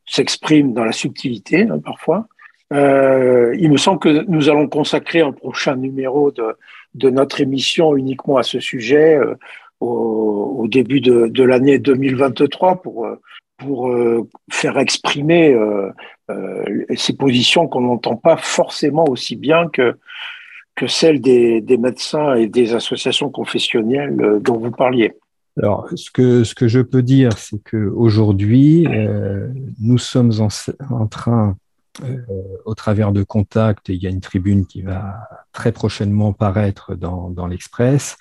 s'exprime 0.06 0.72
dans 0.72 0.84
la 0.84 0.92
subtilité 0.92 1.62
hein, 1.62 1.78
parfois. 1.84 2.28
Euh, 2.72 3.54
il 3.58 3.70
me 3.70 3.76
semble 3.76 4.00
que 4.00 4.24
nous 4.28 4.48
allons 4.48 4.68
consacrer 4.68 5.20
un 5.20 5.32
prochain 5.32 5.76
numéro 5.76 6.32
de, 6.32 6.56
de 6.94 7.10
notre 7.10 7.40
émission 7.40 7.96
uniquement 7.96 8.38
à 8.38 8.42
ce 8.42 8.58
sujet 8.58 9.16
euh, 9.16 9.36
au, 9.78 10.56
au, 10.58 10.68
début 10.68 11.00
de, 11.00 11.28
de 11.28 11.44
l'année 11.44 11.78
2023 11.78 12.82
pour, 12.82 13.06
pour 13.58 13.88
euh, 13.88 14.28
faire 14.50 14.78
exprimer 14.78 15.52
euh, 15.52 15.90
euh, 16.30 16.84
ces 16.96 17.16
positions 17.16 17.68
qu'on 17.68 17.82
n'entend 17.82 18.16
pas 18.16 18.36
forcément 18.36 19.04
aussi 19.08 19.36
bien 19.36 19.68
que, 19.68 19.96
que 20.74 20.86
celles 20.86 21.20
des, 21.20 21.60
des 21.60 21.78
médecins 21.78 22.34
et 22.34 22.46
des 22.46 22.74
associations 22.74 23.30
confessionnelles 23.30 24.40
dont 24.40 24.58
vous 24.58 24.70
parliez. 24.70 25.14
Alors, 25.58 25.88
ce 25.94 26.10
que, 26.10 26.44
ce 26.44 26.54
que 26.54 26.68
je 26.68 26.80
peux 26.80 27.02
dire, 27.02 27.38
c'est 27.38 27.58
qu'aujourd'hui, 27.62 28.86
euh, 28.88 29.48
nous 29.80 29.96
sommes 29.96 30.32
en, 30.90 31.06
train, 31.06 31.56
euh, 32.04 32.18
au 32.66 32.74
travers 32.74 33.12
de 33.12 33.22
contacts, 33.22 33.88
il 33.88 34.02
y 34.02 34.06
a 34.06 34.10
une 34.10 34.20
tribune 34.20 34.66
qui 34.66 34.82
va 34.82 35.28
très 35.52 35.72
prochainement 35.72 36.34
paraître 36.34 36.94
dans, 36.94 37.30
dans 37.30 37.46
l'Express, 37.46 38.18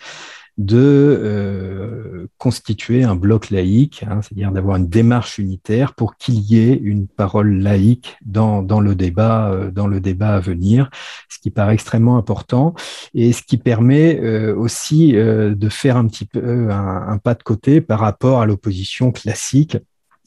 de 0.57 0.77
euh, 0.77 2.27
constituer 2.37 3.03
un 3.03 3.15
bloc 3.15 3.49
laïque, 3.49 4.05
hein, 4.07 4.21
c'est-à-dire 4.21 4.51
d'avoir 4.51 4.77
une 4.77 4.87
démarche 4.87 5.37
unitaire 5.37 5.93
pour 5.93 6.15
qu'il 6.15 6.35
y 6.35 6.57
ait 6.57 6.75
une 6.75 7.07
parole 7.07 7.59
laïque 7.59 8.17
dans, 8.25 8.61
dans 8.61 8.79
le 8.79 8.95
débat, 8.95 9.51
euh, 9.51 9.71
dans 9.71 9.87
le 9.87 9.99
débat 9.99 10.35
à 10.35 10.39
venir, 10.39 10.89
ce 11.29 11.39
qui 11.39 11.51
paraît 11.51 11.73
extrêmement 11.73 12.17
important 12.17 12.73
et 13.13 13.33
ce 13.33 13.43
qui 13.43 13.57
permet 13.57 14.19
euh, 14.21 14.55
aussi 14.55 15.13
de 15.13 15.69
faire 15.69 15.97
un 15.97 16.07
petit 16.07 16.25
peu 16.25 16.71
un, 16.71 17.17
pas 17.17 17.33
de 17.33 17.43
côté 17.43 17.81
par 17.81 17.99
rapport 17.99 18.41
à 18.41 18.45
l'opposition 18.45 19.11
classique. 19.11 19.77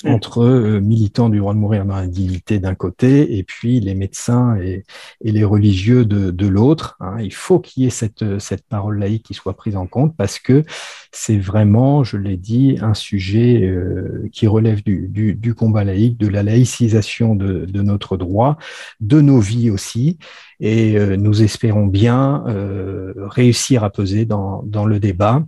Entre 0.04 0.44
euh, 0.44 0.80
militants 0.80 1.28
du 1.28 1.38
droit 1.38 1.54
de 1.54 1.58
mourir 1.58 1.84
dans 1.84 1.96
la 1.96 2.06
dignité 2.06 2.58
d'un 2.58 2.74
côté 2.74 3.36
et 3.38 3.42
puis 3.42 3.80
les 3.80 3.94
médecins 3.94 4.56
et, 4.56 4.84
les 5.22 5.44
religieux 5.44 6.04
de, 6.04 6.46
l'autre. 6.46 6.96
Hein. 7.00 7.16
Il 7.20 7.34
faut 7.34 7.58
qu'il 7.58 7.82
y 7.82 7.86
ait 7.86 7.90
cette, 7.90 8.38
cette 8.38 8.64
parole 8.66 8.98
laïque 8.98 9.24
qui 9.24 9.34
soit 9.34 9.54
prise 9.54 9.76
en 9.76 9.86
compte 9.86 10.16
parce 10.16 10.38
que 10.38 10.64
c'est 11.12 11.38
vraiment, 11.38 12.04
je 12.04 12.16
l'ai 12.16 12.36
dit, 12.36 12.78
un 12.80 12.94
sujet 12.94 13.62
euh, 13.62 14.28
qui 14.32 14.46
relève 14.46 14.82
du, 14.82 15.54
combat 15.54 15.84
laïque, 15.84 16.18
de 16.18 16.28
la 16.28 16.42
laïcisation 16.42 17.34
de, 17.34 17.66
notre 17.82 18.16
droit, 18.16 18.58
de 19.00 19.20
nos 19.20 19.40
vies 19.40 19.70
aussi. 19.70 20.18
Et 20.60 20.96
euh, 20.98 21.16
nous 21.16 21.42
espérons 21.42 21.86
bien 21.86 22.44
euh, 22.46 23.12
réussir 23.16 23.84
à 23.84 23.90
peser 23.90 24.26
dans 24.26 24.62
le 24.86 25.00
débat 25.00 25.44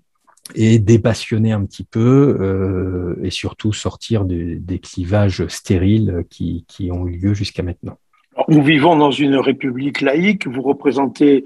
et 0.54 0.78
dépassionner 0.78 1.52
un 1.52 1.64
petit 1.64 1.84
peu 1.84 2.36
euh, 2.40 3.16
et 3.22 3.30
surtout 3.30 3.72
sortir 3.72 4.24
de, 4.24 4.56
des 4.58 4.78
clivages 4.78 5.46
stériles 5.48 6.24
qui, 6.30 6.64
qui 6.68 6.90
ont 6.90 7.06
eu 7.06 7.16
lieu 7.16 7.34
jusqu'à 7.34 7.62
maintenant. 7.62 7.98
nous 8.48 8.62
vivons 8.62 8.96
dans 8.96 9.10
une 9.10 9.36
république 9.36 10.00
laïque, 10.00 10.46
vous 10.46 10.62
représentez 10.62 11.44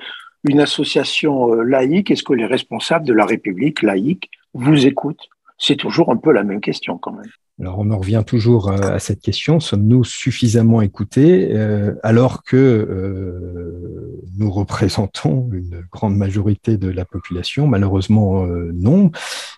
une 0.49 0.61
association 0.61 1.53
euh, 1.55 1.63
laïque, 1.63 2.11
est-ce 2.11 2.23
que 2.23 2.35
les 2.35 2.47
responsables 2.47 3.07
de 3.07 3.15
la 3.15 3.25
république 3.25 3.83
laïque 3.83 4.31
vous 4.53 4.87
écoutent? 4.87 5.29
C'est 5.59 5.77
toujours 5.77 6.11
un 6.11 6.17
peu 6.17 6.33
la 6.33 6.45
même 6.45 6.61
question 6.61 6.99
quand 6.99 7.13
même. 7.13 7.31
Alors 7.61 7.79
on 7.79 7.91
en 7.91 7.99
revient 7.99 8.25
toujours 8.27 8.69
euh, 8.69 8.95
à 8.95 8.99
cette 8.99 9.21
question, 9.21 9.61
sommes-nous 9.61 10.03
suffisamment 10.03 10.83
écoutés 10.83 11.51
euh, 11.53 11.95
alors 12.03 12.43
que 12.43 12.57
euh, 12.57 14.04
nous 14.37 14.51
représentons 14.51 15.49
une 15.53 15.85
grande 15.93 16.17
majorité 16.17 16.77
de 16.77 16.89
la 16.89 17.05
population. 17.05 17.67
Malheureusement 17.67 18.45
euh, 18.45 18.71
non, 18.75 19.11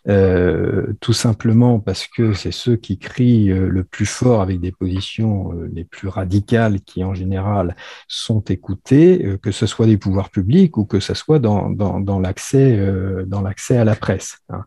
euh, 0.08 0.92
tout 1.00 1.12
simplement 1.12 1.80
parce 1.80 2.06
que 2.06 2.32
c'est 2.32 2.52
ceux 2.52 2.76
qui 2.76 2.98
crient 2.98 3.48
le 3.48 3.84
plus 3.84 4.06
fort 4.06 4.42
avec 4.42 4.60
des 4.60 4.72
positions 4.72 5.52
les 5.72 5.84
plus 5.84 6.08
radicales 6.08 6.80
qui 6.80 7.04
en 7.04 7.14
général 7.14 7.76
sont 8.08 8.40
écoutés, 8.40 9.38
que 9.42 9.50
ce 9.50 9.66
soit 9.66 9.86
des 9.86 9.96
pouvoirs 9.96 10.30
publics 10.30 10.76
ou 10.76 10.84
que 10.84 11.00
ce 11.00 11.14
soit 11.14 11.38
dans, 11.38 11.70
dans, 11.70 12.20
l'accès 12.20 12.78
dans 13.26 13.40
l'accès 13.42 13.76
à 13.76 13.84
la 13.84 13.94
presse. 13.96 14.38
Hein. 14.48 14.64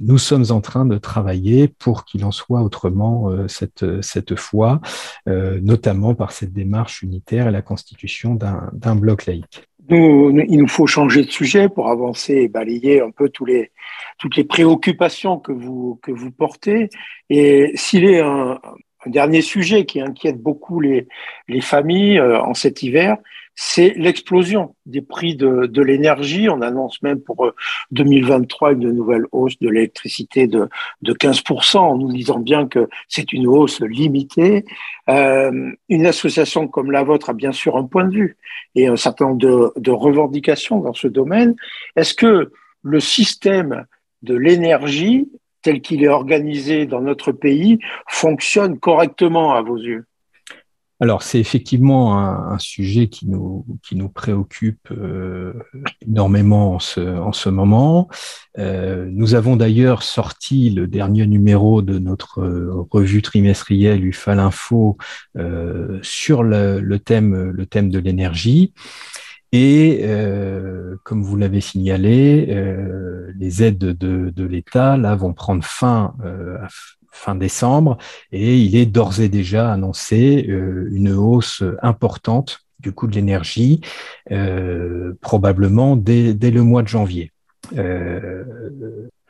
nous 0.00 0.18
sommes 0.18 0.46
en 0.50 0.60
train 0.60 0.86
de 0.86 0.98
travailler 0.98 1.68
pour 1.68 2.04
qu'il 2.04 2.24
en 2.24 2.30
soit 2.30 2.62
autrement 2.62 3.30
euh, 3.30 3.48
cette, 3.48 4.02
cette 4.02 4.36
fois, 4.36 4.80
euh, 5.28 5.58
notamment 5.62 6.14
par 6.14 6.32
cette 6.32 6.52
démarche 6.52 7.02
unitaire 7.02 7.48
et 7.48 7.50
la 7.50 7.62
constitution 7.62 8.34
d'un 8.34 8.96
bloc 8.96 9.26
laïque. 9.26 9.67
Nous, 9.88 10.38
il 10.48 10.58
nous 10.58 10.68
faut 10.68 10.86
changer 10.86 11.24
de 11.24 11.30
sujet 11.30 11.68
pour 11.68 11.88
avancer 11.88 12.34
et 12.34 12.48
balayer 12.48 13.00
un 13.00 13.10
peu 13.10 13.28
tous 13.28 13.46
les, 13.46 13.70
toutes 14.18 14.36
les 14.36 14.44
préoccupations 14.44 15.38
que 15.38 15.52
vous, 15.52 15.98
que 16.02 16.12
vous 16.12 16.30
portez. 16.30 16.90
Et 17.30 17.72
s'il 17.74 18.04
est 18.04 18.20
un, 18.20 18.60
dernier 19.06 19.40
sujet 19.40 19.86
qui 19.86 20.00
inquiète 20.00 20.42
beaucoup 20.42 20.80
les, 20.80 21.06
les 21.46 21.60
familles 21.62 22.18
euh, 22.18 22.42
en 22.42 22.52
cet 22.52 22.82
hiver, 22.82 23.16
c'est 23.60 23.94
l'explosion 23.96 24.76
des 24.86 25.02
prix 25.02 25.34
de, 25.34 25.66
de 25.66 25.82
l'énergie. 25.82 26.48
On 26.48 26.62
annonce 26.62 27.02
même 27.02 27.20
pour 27.20 27.50
2023 27.90 28.68
euh, 28.68 28.72
une 28.74 28.92
nouvelle 28.92 29.24
hausse 29.32 29.58
de 29.58 29.68
l'électricité 29.68 30.46
de, 30.46 30.68
de 31.02 31.12
15%, 31.12 31.78
en 31.78 31.98
nous 31.98 32.12
disant 32.12 32.38
bien 32.38 32.68
que 32.68 32.88
c'est 33.08 33.32
une 33.32 33.48
hausse 33.48 33.80
limitée. 33.80 34.64
Euh, 35.08 35.72
une 35.88 36.06
association 36.06 36.68
comme 36.68 36.92
la 36.92 37.02
vôtre 37.02 37.30
a 37.30 37.32
bien 37.32 37.50
sûr 37.50 37.76
un 37.76 37.82
point 37.82 38.04
de 38.04 38.14
vue 38.14 38.36
et 38.76 38.86
un 38.86 38.94
certain 38.94 39.24
nombre 39.24 39.40
de, 39.40 39.72
de 39.80 39.90
revendications 39.90 40.78
dans 40.78 40.94
ce 40.94 41.08
domaine. 41.08 41.56
Est-ce 41.96 42.14
que 42.14 42.52
le 42.82 43.00
système 43.00 43.86
de 44.22 44.36
l'énergie 44.36 45.32
tel 45.62 45.80
qu'il 45.80 46.04
est 46.04 46.08
organisé 46.08 46.86
dans 46.86 47.00
notre 47.00 47.32
pays 47.32 47.80
fonctionne 48.06 48.78
correctement 48.78 49.54
à 49.54 49.62
vos 49.62 49.78
yeux? 49.78 50.04
Alors, 51.00 51.22
c'est 51.22 51.38
effectivement 51.38 52.18
un, 52.18 52.58
sujet 52.58 53.08
qui 53.08 53.28
nous, 53.28 53.64
qui 53.84 53.94
nous 53.94 54.08
préoccupe 54.08 54.90
euh, 54.90 55.52
énormément 56.04 56.74
en 56.74 56.78
ce, 56.80 57.00
en 57.00 57.32
ce 57.32 57.48
moment. 57.48 58.08
Euh, 58.58 59.08
nous 59.12 59.36
avons 59.36 59.54
d'ailleurs 59.54 60.02
sorti 60.02 60.70
le 60.70 60.88
dernier 60.88 61.26
numéro 61.28 61.82
de 61.82 62.00
notre 62.00 62.40
euh, 62.40 62.84
revue 62.90 63.22
trimestrielle 63.22 64.04
UFAL 64.04 64.40
Info 64.40 64.96
sur 66.02 66.42
le, 66.42 66.80
le, 66.80 66.98
thème, 66.98 67.50
le 67.50 67.66
thème 67.66 67.90
de 67.90 67.98
l'énergie. 68.00 68.72
Et 69.52 70.04
comme 71.04 71.22
vous 71.22 71.36
l'avez 71.36 71.62
signalé, 71.62 72.54
les 73.34 73.62
aides 73.62 73.78
de, 73.78 74.30
de 74.30 74.44
l'État 74.44 74.98
là 74.98 75.14
vont 75.14 75.32
prendre 75.32 75.64
fin 75.64 76.14
à 76.60 76.68
fin 77.10 77.34
décembre, 77.34 77.98
et 78.32 78.58
il 78.58 78.76
est 78.76 78.86
d'ores 78.86 79.20
et 79.20 79.28
déjà 79.28 79.72
annoncé 79.72 80.46
euh, 80.48 80.88
une 80.92 81.12
hausse 81.12 81.62
importante 81.82 82.60
du 82.80 82.92
coût 82.92 83.08
de 83.08 83.14
l'énergie, 83.14 83.80
euh, 84.30 85.14
probablement 85.20 85.96
dès, 85.96 86.32
le 86.32 86.62
mois 86.62 86.82
de 86.82 86.88
janvier. 86.88 87.32
Euh, 87.76 88.44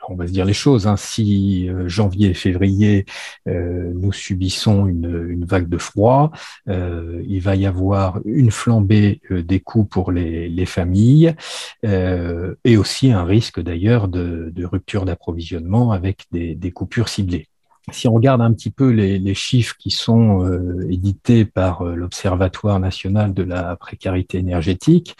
on 0.07 0.15
va 0.15 0.27
se 0.27 0.31
dire 0.31 0.45
les 0.45 0.53
choses. 0.53 0.87
Hein. 0.87 0.97
Si 0.97 1.69
janvier 1.85 2.29
et 2.29 2.33
février, 2.33 3.05
nous 3.45 4.11
subissons 4.11 4.87
une, 4.87 5.45
vague 5.45 5.69
de 5.69 5.77
froid, 5.77 6.31
il 6.65 7.39
va 7.41 7.55
y 7.55 7.67
avoir 7.67 8.19
une 8.25 8.49
flambée 8.49 9.21
des 9.29 9.59
coûts 9.59 9.85
pour 9.85 10.11
les, 10.11 10.65
familles 10.65 11.35
et 11.83 12.77
aussi 12.77 13.11
un 13.11 13.23
risque 13.23 13.61
d'ailleurs 13.61 14.07
de, 14.07 14.65
rupture 14.65 15.05
d'approvisionnement 15.05 15.91
avec 15.91 16.25
des 16.31 16.71
coupures 16.71 17.09
ciblées 17.09 17.47
si 17.91 18.07
on 18.07 18.13
regarde 18.13 18.41
un 18.41 18.53
petit 18.53 18.69
peu 18.69 18.89
les, 18.89 19.33
chiffres 19.33 19.75
qui 19.77 19.91
sont 19.91 20.43
euh, 20.43 20.85
édités 20.89 21.45
par 21.45 21.81
euh, 21.81 21.95
l'Observatoire 21.95 22.79
national 22.79 23.33
de 23.33 23.43
la 23.43 23.75
précarité 23.75 24.37
énergétique, 24.37 25.15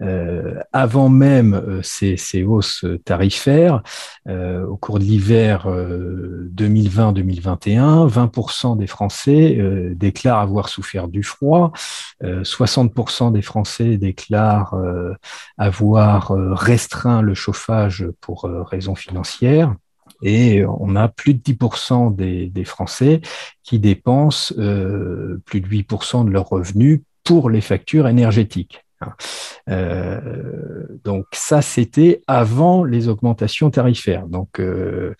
euh, 0.00 0.60
avant 0.72 1.08
même 1.08 1.80
ces, 1.82 2.16
hausses 2.44 2.84
tarifaires, 3.04 3.82
au 4.28 4.76
cours 4.76 4.98
de 4.98 5.04
l'hiver 5.04 5.68
2020-2021, 5.68 8.08
20% 8.08 8.76
des 8.76 8.86
Français 8.86 9.58
déclarent 9.94 10.40
avoir 10.40 10.68
souffert 10.68 11.08
du 11.08 11.22
froid, 11.22 11.72
60% 12.22 13.32
des 13.32 13.40
Français 13.42 13.98
déclarent 13.98 14.74
avoir 15.58 16.32
restreint 16.52 17.22
le 17.22 17.34
chauffage 17.34 18.06
pour 18.20 18.44
raisons 18.44 18.94
financières. 18.94 19.74
Et 20.22 20.64
on 20.64 20.96
a 20.96 21.08
plus 21.08 21.34
de 21.34 21.40
10% 21.40 22.14
des, 22.14 22.64
Français 22.64 23.20
qui 23.64 23.78
dépensent 23.78 24.54
euh, 24.58 25.40
plus 25.44 25.60
de 25.60 25.66
8% 25.66 26.24
de 26.24 26.30
leurs 26.30 26.48
revenus 26.48 27.00
pour 27.24 27.50
les 27.50 27.60
factures 27.60 28.08
énergétiques. 28.08 28.84
Euh, 29.68 30.86
donc 31.04 31.26
ça, 31.32 31.62
c'était 31.62 32.22
avant 32.26 32.84
les 32.84 33.08
augmentations 33.08 33.70
tarifaires. 33.70 34.26
Donc 34.26 34.60
euh, 34.60 35.14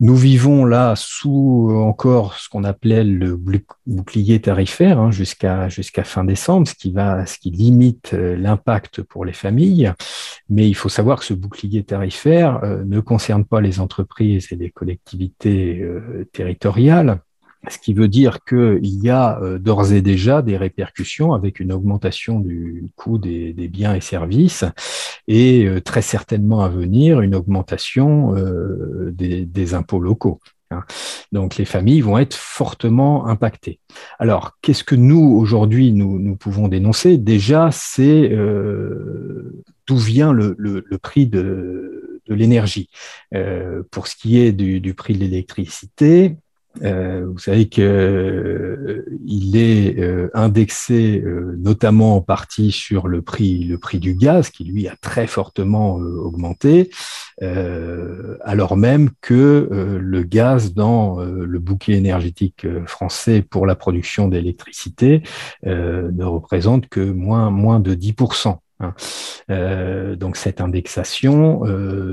nous 0.00 0.16
vivons 0.16 0.64
là 0.64 0.94
sous 0.96 1.68
euh, 1.70 1.74
encore 1.74 2.34
ce 2.34 2.48
qu'on 2.48 2.64
appelait 2.64 3.04
le 3.04 3.38
bouclier 3.86 4.40
tarifaire 4.40 4.98
hein, 4.98 5.10
jusqu'à 5.10 5.68
jusqu'à 5.68 6.04
fin 6.04 6.24
décembre, 6.24 6.66
ce 6.66 6.74
qui 6.74 6.90
va, 6.90 7.26
ce 7.26 7.38
qui 7.38 7.50
limite 7.50 8.14
euh, 8.14 8.34
l'impact 8.34 9.02
pour 9.02 9.26
les 9.26 9.34
familles. 9.34 9.92
Mais 10.48 10.66
il 10.68 10.74
faut 10.74 10.88
savoir 10.88 11.20
que 11.20 11.26
ce 11.26 11.34
bouclier 11.34 11.84
tarifaire 11.84 12.64
euh, 12.64 12.82
ne 12.84 13.00
concerne 13.00 13.44
pas 13.44 13.60
les 13.60 13.78
entreprises 13.78 14.48
et 14.52 14.56
les 14.56 14.70
collectivités 14.70 15.86
territoriales. 16.32 17.20
Ce 17.68 17.78
qui 17.78 17.92
veut 17.92 18.08
dire 18.08 18.42
qu'il 18.44 19.02
y 19.02 19.10
a 19.10 19.38
euh, 19.42 19.58
d'ores 19.58 19.92
et 19.92 20.00
déjà 20.00 20.40
des 20.40 20.56
répercussions 20.56 21.34
avec 21.34 21.60
une 21.60 21.72
augmentation 21.72 22.40
du 22.40 22.90
coût 22.96 23.18
des, 23.18 23.52
biens 23.68 23.94
et 23.94 24.00
services 24.00 24.64
et 25.28 25.66
euh, 25.66 25.80
très 25.80 26.00
certainement 26.00 26.62
à 26.62 26.70
venir 26.70 27.20
une 27.20 27.34
augmentation 27.34 28.34
euh, 28.34 29.10
des, 29.12 29.74
impôts 29.74 30.00
locaux. 30.00 30.40
Hein. 30.70 30.84
Donc 31.32 31.56
les 31.56 31.66
familles 31.66 32.00
vont 32.00 32.16
être 32.16 32.34
fortement 32.34 33.26
impactées. 33.26 33.78
Alors 34.18 34.56
qu'est-ce 34.62 34.84
que 34.84 34.94
nous 34.94 35.36
aujourd'hui 35.36 35.92
nous, 35.92 36.36
pouvons 36.36 36.66
dénoncer? 36.66 37.18
Déjà 37.18 37.68
c'est 37.70 38.30
d'où 39.86 39.96
vient 39.96 40.32
le, 40.32 40.82
prix 41.02 41.26
de, 41.26 42.20
l'énergie. 42.26 42.88
pour 43.90 44.06
ce 44.06 44.16
qui 44.16 44.38
est 44.38 44.52
du 44.52 44.94
prix 44.94 45.14
de 45.14 45.20
l'électricité, 45.20 46.36
euh, 46.82 47.26
vous 47.26 47.38
savez 47.38 47.68
qu'il 47.68 47.84
euh, 47.84 49.04
est 49.54 49.98
euh, 49.98 50.30
indexé 50.34 51.22
notamment 51.58 52.16
en 52.16 52.20
partie 52.20 52.70
sur 52.70 53.08
le 53.08 53.22
prix, 53.22 53.64
le 53.64 53.78
prix 53.78 53.98
du 53.98 54.14
gaz, 54.14 54.50
qui 54.50 54.64
lui 54.64 54.88
a 54.88 54.94
très 55.00 55.26
fortement 55.26 55.94
augmenté, 55.94 56.90
alors 57.40 58.76
même 58.76 59.10
que 59.20 59.68
le 59.70 60.22
gaz 60.22 60.74
dans 60.74 61.20
le 61.20 61.58
bouquet 61.58 61.92
énergétique 61.92 62.66
français 62.86 63.42
pour 63.42 63.66
la 63.66 63.74
production 63.74 64.28
d'électricité 64.28 65.22
ne 65.64 66.24
représente 66.24 66.88
que 66.88 67.00
moins, 67.00 67.50
moins 67.50 67.80
de 67.80 67.94
10%. 67.94 68.58
Hein. 68.82 68.94
donc 70.16 70.36
cette 70.36 70.60
indexation 70.60 71.64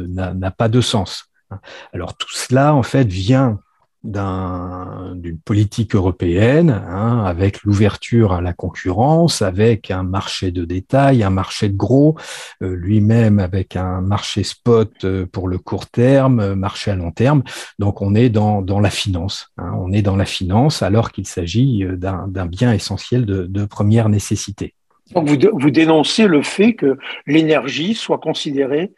n'a 0.08 0.52
pas 0.52 0.70
de 0.70 0.82
sens. 0.82 1.26
Hein. 1.52 1.60
Alors 1.94 2.16
tout 2.16 2.34
cela, 2.34 2.74
en 2.74 2.84
fait, 2.84 3.08
vient 3.08 3.60
d'une 4.08 5.38
politique 5.44 5.94
européenne, 5.94 6.70
hein, 6.70 7.24
avec 7.26 7.64
l'ouverture 7.64 8.32
à 8.32 8.42
la 8.42 8.54
concurrence, 8.54 9.42
avec 9.42 9.92
un 9.92 10.04
marché 10.04 10.52
de 10.52 10.64
détail, 10.64 11.24
un 11.24 11.30
marché 11.30 11.68
de 11.68 11.76
gros, 11.76 12.16
euh, 12.62 12.74
lui-même 12.74 13.40
avec 13.40 13.76
un 13.76 14.00
marché 14.00 14.44
spot 14.44 14.92
euh, 15.04 15.26
pour 15.26 15.50
le 15.50 15.58
court 15.58 15.88
terme, 15.88 16.40
euh, 16.40 16.56
marché 16.56 16.90
à 16.92 16.96
long 16.96 17.12
terme. 17.12 17.44
Donc 17.80 18.02
on 18.02 18.16
est 18.16 18.30
dans, 18.30 18.62
dans 18.62 18.80
la 18.80 18.90
finance, 18.90 19.50
hein, 19.58 19.74
on 19.78 19.92
est 19.92 20.02
dans 20.02 20.16
la 20.16 20.26
finance 20.26 20.82
alors 20.82 21.12
qu'il 21.12 21.28
s'agit 21.28 21.86
d'un 21.98 22.46
bien 22.46 22.72
essentiel 22.72 23.26
de, 23.26 23.46
de 23.46 23.66
première 23.66 24.08
nécessité. 24.08 24.74
Donc 25.14 25.28
vous, 25.28 25.38
vous, 25.54 25.72
dénoncez 25.72 26.28
le 26.28 26.42
fait 26.44 26.74
que 26.74 26.98
l'énergie 27.26 27.94
soit 27.94 28.18
considérée 28.18 28.92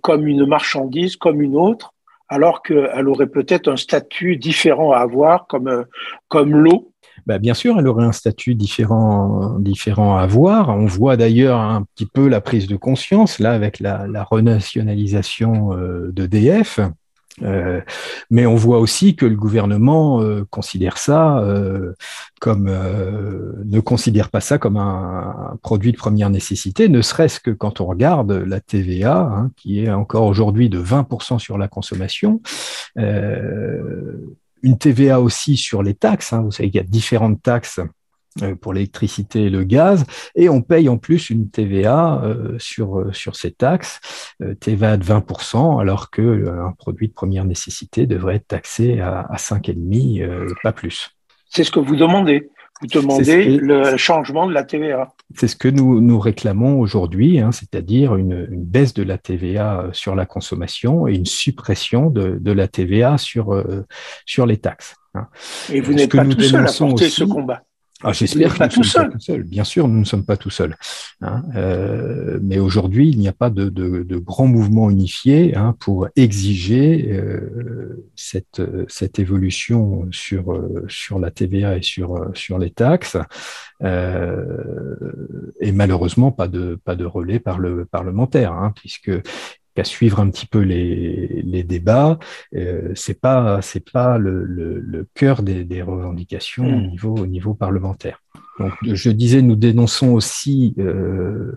comme 0.00 0.26
une 0.26 0.44
marchandise, 0.44 1.14
comme 1.14 1.40
une 1.40 1.54
autre, 1.54 1.92
alors 2.28 2.62
qu'elle 2.62 3.08
aurait 3.08 3.28
peut-être 3.28 3.68
un 3.68 3.76
statut 3.76 4.36
différent 4.36 4.92
à 4.92 4.98
avoir 4.98 5.46
comme, 5.46 5.84
comme 6.28 6.56
l'eau 6.56 6.92
bah, 7.26 7.38
bien 7.38 7.54
sûr, 7.54 7.76
elle 7.78 7.88
aurait 7.88 8.04
un 8.04 8.12
statut 8.12 8.54
différent, 8.54 9.58
différent 9.58 10.16
à 10.16 10.22
avoir. 10.22 10.68
On 10.68 10.86
voit 10.86 11.16
d'ailleurs 11.16 11.58
un 11.58 11.82
petit 11.82 12.06
peu 12.06 12.28
la 12.28 12.40
prise 12.40 12.68
de 12.68 12.76
conscience 12.76 13.40
là 13.40 13.52
avec 13.52 13.80
la, 13.80 14.06
la 14.06 14.22
renationalisation 14.22 15.72
euh, 15.72 16.12
d'EDF. 16.12 16.78
Euh, 17.42 17.80
mais 18.30 18.46
on 18.46 18.54
voit 18.54 18.78
aussi 18.78 19.14
que 19.14 19.26
le 19.26 19.36
gouvernement 19.36 20.22
euh, 20.22 20.46
considère 20.50 20.96
ça 20.96 21.38
euh, 21.40 21.92
comme 22.40 22.64
ne 22.64 23.80
considère 23.80 24.30
pas 24.30 24.40
ça 24.40 24.58
comme 24.58 24.76
un, 24.76 25.58
produit 25.62 25.92
de 25.92 25.96
première 25.96 26.30
nécessité, 26.30 26.88
ne 26.88 27.02
serait-ce 27.02 27.40
que 27.40 27.50
quand 27.50 27.80
on 27.80 27.86
regarde 27.86 28.32
la 28.32 28.60
TVA, 28.60 29.18
hein, 29.20 29.50
qui 29.56 29.84
est 29.84 29.90
encore 29.90 30.24
aujourd'hui 30.24 30.68
de 30.68 30.80
20% 30.80 31.38
sur 31.38 31.58
la 31.58 31.68
consommation. 31.68 32.40
une 32.96 34.78
TVA 34.78 35.20
aussi 35.20 35.56
sur 35.56 35.82
les 35.82 35.94
taxes. 35.94 36.32
Hein. 36.32 36.42
vous 36.42 36.50
savez 36.50 36.70
qu'il 36.70 36.80
y 36.80 36.84
a 36.84 36.86
différentes 36.86 37.42
taxes 37.42 37.80
euh, 37.80 37.86
pour 38.60 38.72
l'électricité 38.72 39.44
et 39.44 39.50
le 39.50 39.64
gaz, 39.64 40.04
et 40.34 40.48
on 40.48 40.62
paye 40.62 40.88
en 40.88 40.98
plus 40.98 41.30
une 41.30 41.48
TVA 41.50 42.20
euh, 42.22 42.56
sur, 42.58 42.98
euh, 42.98 43.12
sur 43.12 43.36
ces 43.36 43.52
taxes, 43.52 44.00
TVA 44.60 44.96
de 44.96 45.04
20%, 45.04 45.80
alors 45.80 46.10
qu'un 46.10 46.72
produit 46.78 47.08
de 47.08 47.12
première 47.12 47.44
nécessité 47.44 48.06
devrait 48.06 48.36
être 48.36 48.48
taxé 48.48 49.00
à, 49.00 49.20
à 49.20 49.36
5,5%, 49.36 50.52
pas 50.62 50.72
plus. 50.72 51.10
C'est 51.48 51.64
ce 51.64 51.70
que 51.70 51.80
vous 51.80 51.96
demandez. 51.96 52.50
Vous 52.82 52.88
demandez 52.88 53.56
le 53.56 53.96
changement 53.96 54.46
de 54.46 54.52
la 54.52 54.62
TVA. 54.62 55.08
C'est 55.34 55.48
ce 55.48 55.56
que 55.56 55.68
nous, 55.68 56.02
nous 56.02 56.20
réclamons 56.20 56.78
aujourd'hui, 56.78 57.40
hein, 57.40 57.50
c'est-à-dire 57.50 58.16
une, 58.16 58.46
une, 58.50 58.64
baisse 58.64 58.92
de 58.92 59.02
la 59.02 59.16
TVA 59.16 59.88
sur 59.92 60.14
la 60.14 60.26
consommation 60.26 61.08
et 61.08 61.14
une 61.14 61.24
suppression 61.24 62.10
de, 62.10 62.36
de 62.38 62.52
la 62.52 62.68
TVA 62.68 63.16
sur, 63.16 63.64
sur 64.26 64.44
les 64.44 64.58
taxes. 64.58 64.94
Hein. 65.14 65.28
Et 65.72 65.80
vous 65.80 65.94
n'êtes 65.94 66.14
pas 66.14 66.26
tout 66.26 66.40
seul 66.40 66.66
à 66.66 66.72
porter 66.72 67.08
ce 67.08 67.24
combat. 67.24 67.62
Ah, 68.02 68.12
J'espère 68.12 68.54
que 68.54 68.62
nous 68.76 68.82
ne 68.82 68.84
sommes 68.84 69.04
pas 69.04 69.10
tout 69.10 69.20
seuls. 69.20 69.42
Bien 69.44 69.64
sûr, 69.64 69.88
nous 69.88 70.00
ne 70.00 70.04
sommes 70.04 70.26
pas 70.26 70.36
tout 70.36 70.50
seuls. 70.50 70.76
Hein. 71.22 71.42
Euh, 71.54 72.38
mais 72.42 72.58
aujourd'hui, 72.58 73.08
il 73.08 73.18
n'y 73.18 73.28
a 73.28 73.32
pas 73.32 73.48
de, 73.48 73.70
de, 73.70 74.02
de, 74.02 74.18
grand 74.18 74.46
mouvement 74.46 74.90
unifié 74.90 75.56
hein, 75.56 75.74
pour 75.80 76.08
exiger 76.14 77.10
euh, 77.12 78.06
cette, 78.14 78.60
cette 78.88 79.18
évolution 79.18 80.06
sur, 80.10 80.52
euh, 80.52 80.84
sur 80.88 81.18
la 81.18 81.30
TVA 81.30 81.78
et 81.78 81.82
sur, 81.82 82.30
sur 82.34 82.58
les 82.58 82.70
taxes. 82.70 83.16
Euh, 83.82 85.52
et 85.60 85.72
malheureusement, 85.72 86.32
pas 86.32 86.48
de, 86.48 86.78
pas 86.84 86.96
de 86.96 87.04
relais 87.06 87.40
par 87.40 87.58
le 87.58 87.86
parlementaire, 87.86 88.52
hein, 88.52 88.72
puisque 88.76 89.10
qu'à 89.76 89.84
suivre 89.84 90.18
un 90.20 90.30
petit 90.30 90.46
peu 90.46 90.60
les, 90.60 91.42
les 91.44 91.62
débats, 91.62 92.18
euh, 92.54 92.90
c'est 92.94 93.20
pas 93.20 93.60
c'est 93.62 93.88
pas 93.90 94.18
le, 94.18 94.44
le, 94.44 94.80
le 94.80 95.06
cœur 95.14 95.42
des, 95.42 95.64
des 95.64 95.82
revendications 95.82 96.66
au 96.66 96.80
niveau 96.90 97.14
au 97.16 97.26
niveau 97.26 97.54
parlementaire. 97.54 98.18
Donc, 98.58 98.72
je 98.82 99.10
disais, 99.10 99.42
nous 99.42 99.56
dénonçons 99.56 100.12
aussi 100.12 100.74
euh, 100.78 101.52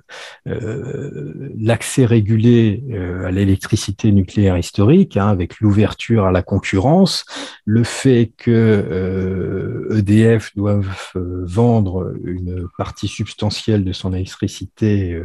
euh, 0.48 1.50
l'accès 1.58 2.06
régulé 2.06 2.84
euh, 2.92 3.26
à 3.26 3.32
l'électricité 3.32 4.12
nucléaire 4.12 4.58
historique, 4.58 5.16
hein, 5.16 5.30
avec 5.30 5.62
l'ouverture 5.62 6.26
à 6.26 6.32
la 6.32 6.42
concurrence, 6.42 7.24
le 7.64 7.84
fait 7.86 8.34
que 8.38 9.88
EDF 9.92 10.50
e 10.50 10.52
doive 10.58 10.90
vendre 11.16 12.14
une 12.24 12.68
partie 12.78 13.08
substantielle 13.08 13.86
de 13.86 13.94
son 13.94 14.14
électricité 14.14 15.22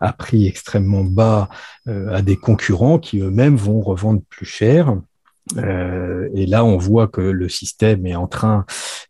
à 0.00 0.12
prix 0.12 0.46
extrêmement 0.46 1.04
bas 1.04 1.48
à 1.86 2.22
des 2.22 2.29
concurrents 2.36 2.98
qui 2.98 3.20
eux-mêmes 3.20 3.56
vont 3.56 3.80
revendre 3.80 4.22
plus 4.28 4.46
cher. 4.46 4.96
Euh, 5.56 6.28
et 6.34 6.46
là, 6.46 6.64
on 6.64 6.76
voit 6.76 7.08
que 7.08 7.20
le 7.20 7.48
système 7.48 8.06
est 8.06 8.14
en 8.14 8.26
train 8.26 8.64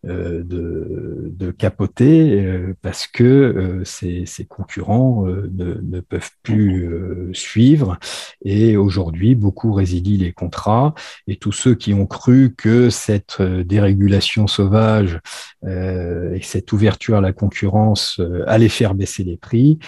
euh, 0.06 0.42
de, 0.44 1.50
capoter 1.58 2.44
euh, 2.44 2.74
parce 2.80 3.06
que 3.06 3.82
ses, 3.84 4.24
concurrents 4.48 5.24
ne, 5.26 5.80
ne, 5.82 6.00
peuvent 6.00 6.30
plus 6.42 6.88
suivre. 7.32 7.98
Et 8.44 8.76
aujourd'hui, 8.76 9.34
beaucoup 9.34 9.72
résilient 9.72 10.18
les 10.18 10.32
contrats. 10.32 10.94
Et 11.26 11.36
tous 11.36 11.52
ceux 11.52 11.74
qui 11.74 11.92
ont 11.92 12.06
cru 12.06 12.54
que 12.56 12.88
cette 12.88 13.42
dérégulation 13.42 14.46
sauvage 14.46 15.20
et 15.66 16.40
cette 16.42 16.72
ouverture 16.72 17.16
à 17.16 17.20
la 17.20 17.32
concurrence 17.32 18.20
allait 18.46 18.68
faire 18.68 18.94
baisser 18.94 19.24
les 19.24 19.36
prix 19.36 19.78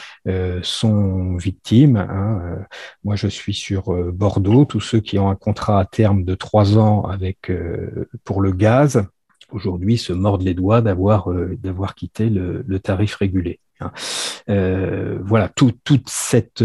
sont 0.63 1.37
victimes. 1.37 1.97
Hein. 1.97 2.67
Moi, 3.05 3.17
je 3.17 3.29
suis 3.29 3.55
sur 3.55 3.95
Bordeaux. 4.13 4.65
Tous 4.65 4.81
ceux 4.81 5.01
qui 5.01 5.19
ont 5.19 5.31
un 5.31 5.37
contrat 5.37 5.81
à 5.81 5.85
terme 5.85 6.25
de 6.25 6.32
trois 6.35 6.79
ans 6.79 7.03
avec 7.03 7.51
euh, 7.51 8.09
pour 8.25 8.41
le 8.41 8.53
gaz, 8.53 9.05
aujourd'hui 9.51 9.99
se 9.99 10.13
mordent 10.13 10.43
les 10.43 10.55
doigts 10.55 10.81
d'avoir 10.81 11.31
euh, 11.31 11.57
d'avoir 11.63 11.95
quitté 11.95 12.31
le, 12.31 12.79
tarif 12.79 13.17
régulé. 13.17 13.61
Hein. 13.81 13.93
Euh, 14.49 15.19
voilà, 15.23 15.49
tout, 15.49 15.73
toute 15.85 16.09
cette, 16.09 16.65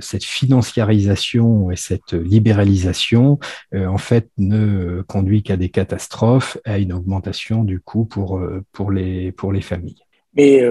cette 0.00 0.24
financiarisation 0.24 1.70
et 1.70 1.76
cette 1.76 2.12
libéralisation, 2.12 3.38
en 3.74 3.98
fait, 3.98 4.30
ne 4.38 5.02
conduit 5.02 5.42
qu'à 5.42 5.56
des 5.56 5.68
catastrophes, 5.68 6.58
à 6.64 6.78
une 6.78 6.92
augmentation 6.92 7.64
du 7.64 7.80
coût 7.80 8.04
pour, 8.04 8.40
pour, 8.72 8.90
les, 8.90 9.32
pour 9.32 9.52
les 9.52 9.62
familles. 9.62 10.02
Mais 10.34 10.62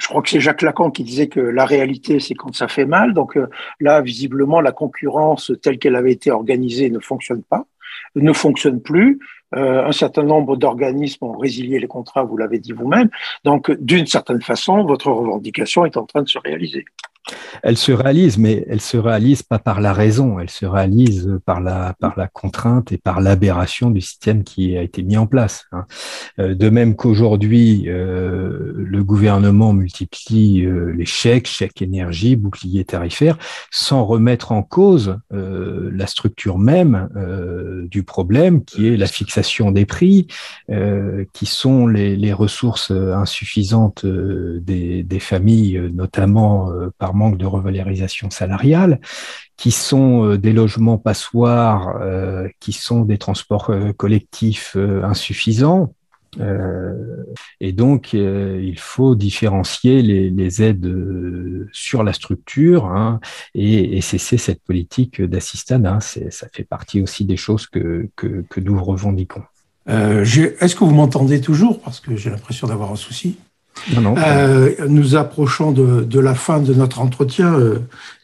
je 0.00 0.08
crois 0.08 0.22
que 0.22 0.30
c'est 0.30 0.40
Jacques 0.40 0.62
Lacan 0.62 0.90
qui 0.90 1.04
disait 1.04 1.28
que 1.28 1.40
la 1.40 1.66
réalité, 1.66 2.20
c'est 2.20 2.34
quand 2.34 2.54
ça 2.54 2.68
fait 2.68 2.86
mal. 2.86 3.12
Donc 3.12 3.36
euh, 3.36 3.48
là, 3.80 4.00
visiblement, 4.00 4.60
la 4.60 4.72
concurrence 4.72 5.52
telle 5.62 5.78
qu'elle 5.78 5.94
avait 5.94 6.12
été 6.12 6.30
organisée 6.30 6.90
ne 6.90 6.98
fonctionne 6.98 7.42
pas, 7.42 7.66
ne 8.14 8.32
fonctionne 8.32 8.80
plus. 8.80 9.18
Euh, 9.54 9.84
un 9.84 9.92
certain 9.92 10.22
nombre 10.22 10.56
d'organismes 10.56 11.24
ont 11.24 11.36
résilié 11.36 11.78
les 11.78 11.88
contrats, 11.88 12.24
vous 12.24 12.36
l'avez 12.36 12.58
dit 12.58 12.72
vous-même. 12.72 13.10
Donc, 13.44 13.70
d'une 13.72 14.06
certaine 14.06 14.40
façon, 14.40 14.84
votre 14.84 15.10
revendication 15.10 15.84
est 15.84 15.96
en 15.96 16.06
train 16.06 16.22
de 16.22 16.28
se 16.28 16.38
réaliser. 16.38 16.84
Elle 17.62 17.76
se 17.76 17.92
réalise, 17.92 18.38
mais 18.38 18.64
elle 18.68 18.80
se 18.80 18.96
réalise 18.96 19.42
pas 19.42 19.58
par 19.58 19.80
la 19.80 19.92
raison, 19.92 20.38
elle 20.38 20.50
se 20.50 20.66
réalise 20.66 21.38
par 21.44 21.60
la, 21.60 21.94
par 22.00 22.18
la 22.18 22.26
contrainte 22.26 22.92
et 22.92 22.98
par 22.98 23.20
l'aberration 23.20 23.90
du 23.90 24.00
système 24.00 24.44
qui 24.44 24.76
a 24.76 24.82
été 24.82 25.02
mis 25.02 25.16
en 25.16 25.26
place. 25.26 25.66
Hein. 25.72 25.84
Euh, 26.38 26.54
de 26.54 26.70
même 26.70 26.96
qu'aujourd'hui, 26.96 27.84
euh, 27.86 28.72
le 28.76 29.04
gouvernement 29.04 29.72
multiplie 29.72 30.64
euh, 30.64 30.92
les 30.92 31.04
chèques, 31.04 31.46
chèques 31.46 31.82
énergie, 31.82 32.36
bouclier 32.36 32.84
tarifaire, 32.84 33.38
sans 33.70 34.04
remettre 34.04 34.52
en 34.52 34.62
cause 34.62 35.18
la 35.30 36.06
structure 36.06 36.58
même 36.58 37.08
du 37.90 38.02
problème, 38.02 38.64
qui 38.64 38.88
est 38.88 38.96
la 38.96 39.06
fixation 39.06 39.70
des 39.70 39.86
prix, 39.86 40.26
qui 41.32 41.46
sont 41.46 41.86
les, 41.86 42.32
ressources 42.32 42.90
insuffisantes 42.90 44.06
des, 44.06 45.02
des 45.02 45.18
familles, 45.18 45.90
notamment 45.92 46.70
par 46.98 47.09
manque 47.14 47.36
de 47.36 47.46
revalorisation 47.46 48.30
salariale, 48.30 49.00
qui 49.56 49.70
sont 49.70 50.24
euh, 50.24 50.38
des 50.38 50.52
logements 50.52 50.98
passoires, 50.98 51.98
euh, 52.00 52.48
qui 52.60 52.72
sont 52.72 53.02
des 53.02 53.18
transports 53.18 53.70
euh, 53.70 53.92
collectifs 53.92 54.76
insuffisants. 55.02 55.94
et 57.60 57.72
donc, 57.72 58.12
il 58.12 58.78
faut 58.78 59.16
différencier 59.16 60.00
les, 60.00 60.62
aides 60.62 61.68
sur 61.72 62.04
la 62.04 62.12
structure 62.12 62.86
hein, 62.86 63.18
et, 63.54 64.00
cesser 64.00 64.38
cette 64.38 64.62
politique 64.62 65.20
d'assistanat. 65.20 65.98
Ça 66.00 66.46
fait 66.52 66.64
partie 66.64 67.02
aussi 67.02 67.24
des 67.24 67.36
choses 67.36 67.66
que, 67.66 68.08
que 68.14 68.60
nous 68.60 68.82
revendiquons. 68.82 69.42
Est-ce 69.88 70.74
que 70.76 70.84
vous 70.84 70.94
m'entendez 70.94 71.40
toujours? 71.40 71.80
Parce 71.80 71.98
que 71.98 72.14
j'ai 72.14 72.30
l'impression 72.30 72.68
d'avoir 72.68 72.92
un 72.92 72.96
souci. 72.96 73.38
Euh, 73.96 74.74
nous 74.88 75.16
approchons 75.16 75.72
de, 75.72 76.02
de, 76.02 76.20
la 76.20 76.34
fin 76.34 76.60
de 76.60 76.74
notre 76.74 77.00
entretien, 77.00 77.54
euh, 77.54 77.78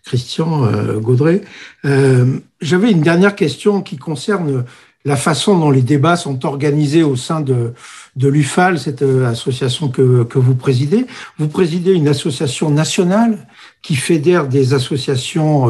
Christian 0.05 0.65
euh, 0.65 0.99
Gaudret. 0.99 1.43
Euh, 1.85 2.39
j'avais 2.61 2.91
une 2.91 3.01
dernière 3.01 3.35
question 3.35 3.81
qui 3.81 3.97
concerne 3.97 4.65
la 5.05 5.17
façon 5.17 5.59
dont 5.59 5.71
les 5.71 5.83
débats 5.83 6.17
sont 6.17 6.45
organisés 6.45 7.05
au 7.05 7.17
sein 7.17 7.41
de, 7.41 7.73
de 8.17 8.29
l'UFAL, 8.29 8.79
cette 8.79 9.03
euh, 9.03 9.27
association 9.27 9.89
que, 9.89 10.25
que 10.25 10.39
vous 10.39 10.55
présidez. 10.55 11.07
Vous 11.39 11.49
présidez 11.49 11.93
une 11.93 12.09
association 12.09 12.71
nationale 12.71 13.47
qui 13.83 13.95
fédère 13.95 14.49
des 14.49 14.75
associations 14.75 15.67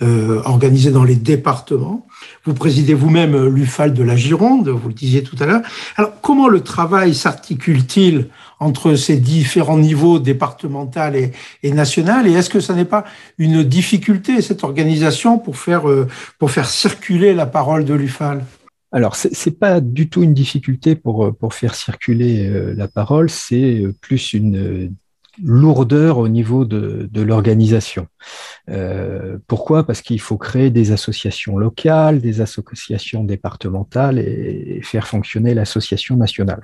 organisées 0.00 0.90
dans 0.90 1.04
les 1.04 1.16
départements. 1.16 2.06
Vous 2.44 2.54
présidez 2.54 2.94
vous-même 2.94 3.46
l'UFAL 3.46 3.92
de 3.92 4.02
la 4.02 4.16
Gironde, 4.16 4.68
vous 4.68 4.88
le 4.88 4.94
disiez 4.94 5.22
tout 5.22 5.36
à 5.38 5.46
l'heure. 5.46 5.62
Alors, 5.96 6.20
comment 6.20 6.48
le 6.48 6.60
travail 6.60 7.14
s'articule-t-il 7.14 8.28
entre 8.58 8.94
ces 8.94 9.16
différents 9.16 9.78
niveaux 9.78 10.18
départemental 10.18 11.16
et, 11.62 11.72
national? 11.72 12.26
Et 12.26 12.32
est-ce 12.32 12.50
que 12.50 12.60
ça 12.60 12.74
n'est 12.74 12.84
pas 12.84 13.04
une 13.38 13.62
difficulté, 13.62 14.40
cette 14.40 14.64
organisation, 14.64 15.38
pour 15.38 15.56
faire, 15.56 15.88
euh, 15.88 16.08
pour 16.38 16.50
faire 16.50 16.68
circuler 16.68 17.34
la 17.34 17.46
parole 17.46 17.84
de 17.84 17.94
l'UFAL? 17.94 18.44
Alors, 18.92 19.16
c'est 19.16 19.46
n'est 19.46 19.52
pas 19.52 19.80
du 19.80 20.08
tout 20.08 20.22
une 20.22 20.34
difficulté 20.34 20.96
pour, 20.96 21.34
pour 21.36 21.54
faire 21.54 21.74
circuler 21.74 22.46
euh, 22.46 22.74
la 22.76 22.88
parole, 22.88 23.30
c'est 23.30 23.82
plus 24.00 24.32
une 24.32 24.94
lourdeur 25.42 26.18
au 26.18 26.28
niveau 26.28 26.64
de, 26.64 27.08
de 27.10 27.22
l'organisation. 27.22 28.06
Euh, 28.70 29.38
pourquoi? 29.46 29.84
Parce 29.84 30.00
qu'il 30.00 30.20
faut 30.20 30.38
créer 30.38 30.70
des 30.70 30.92
associations 30.92 31.58
locales, 31.58 32.20
des 32.20 32.40
associations 32.40 33.24
départementales 33.24 34.18
et, 34.18 34.80
faire 34.82 35.06
fonctionner 35.06 35.54
l'association 35.54 36.16
nationale. 36.16 36.62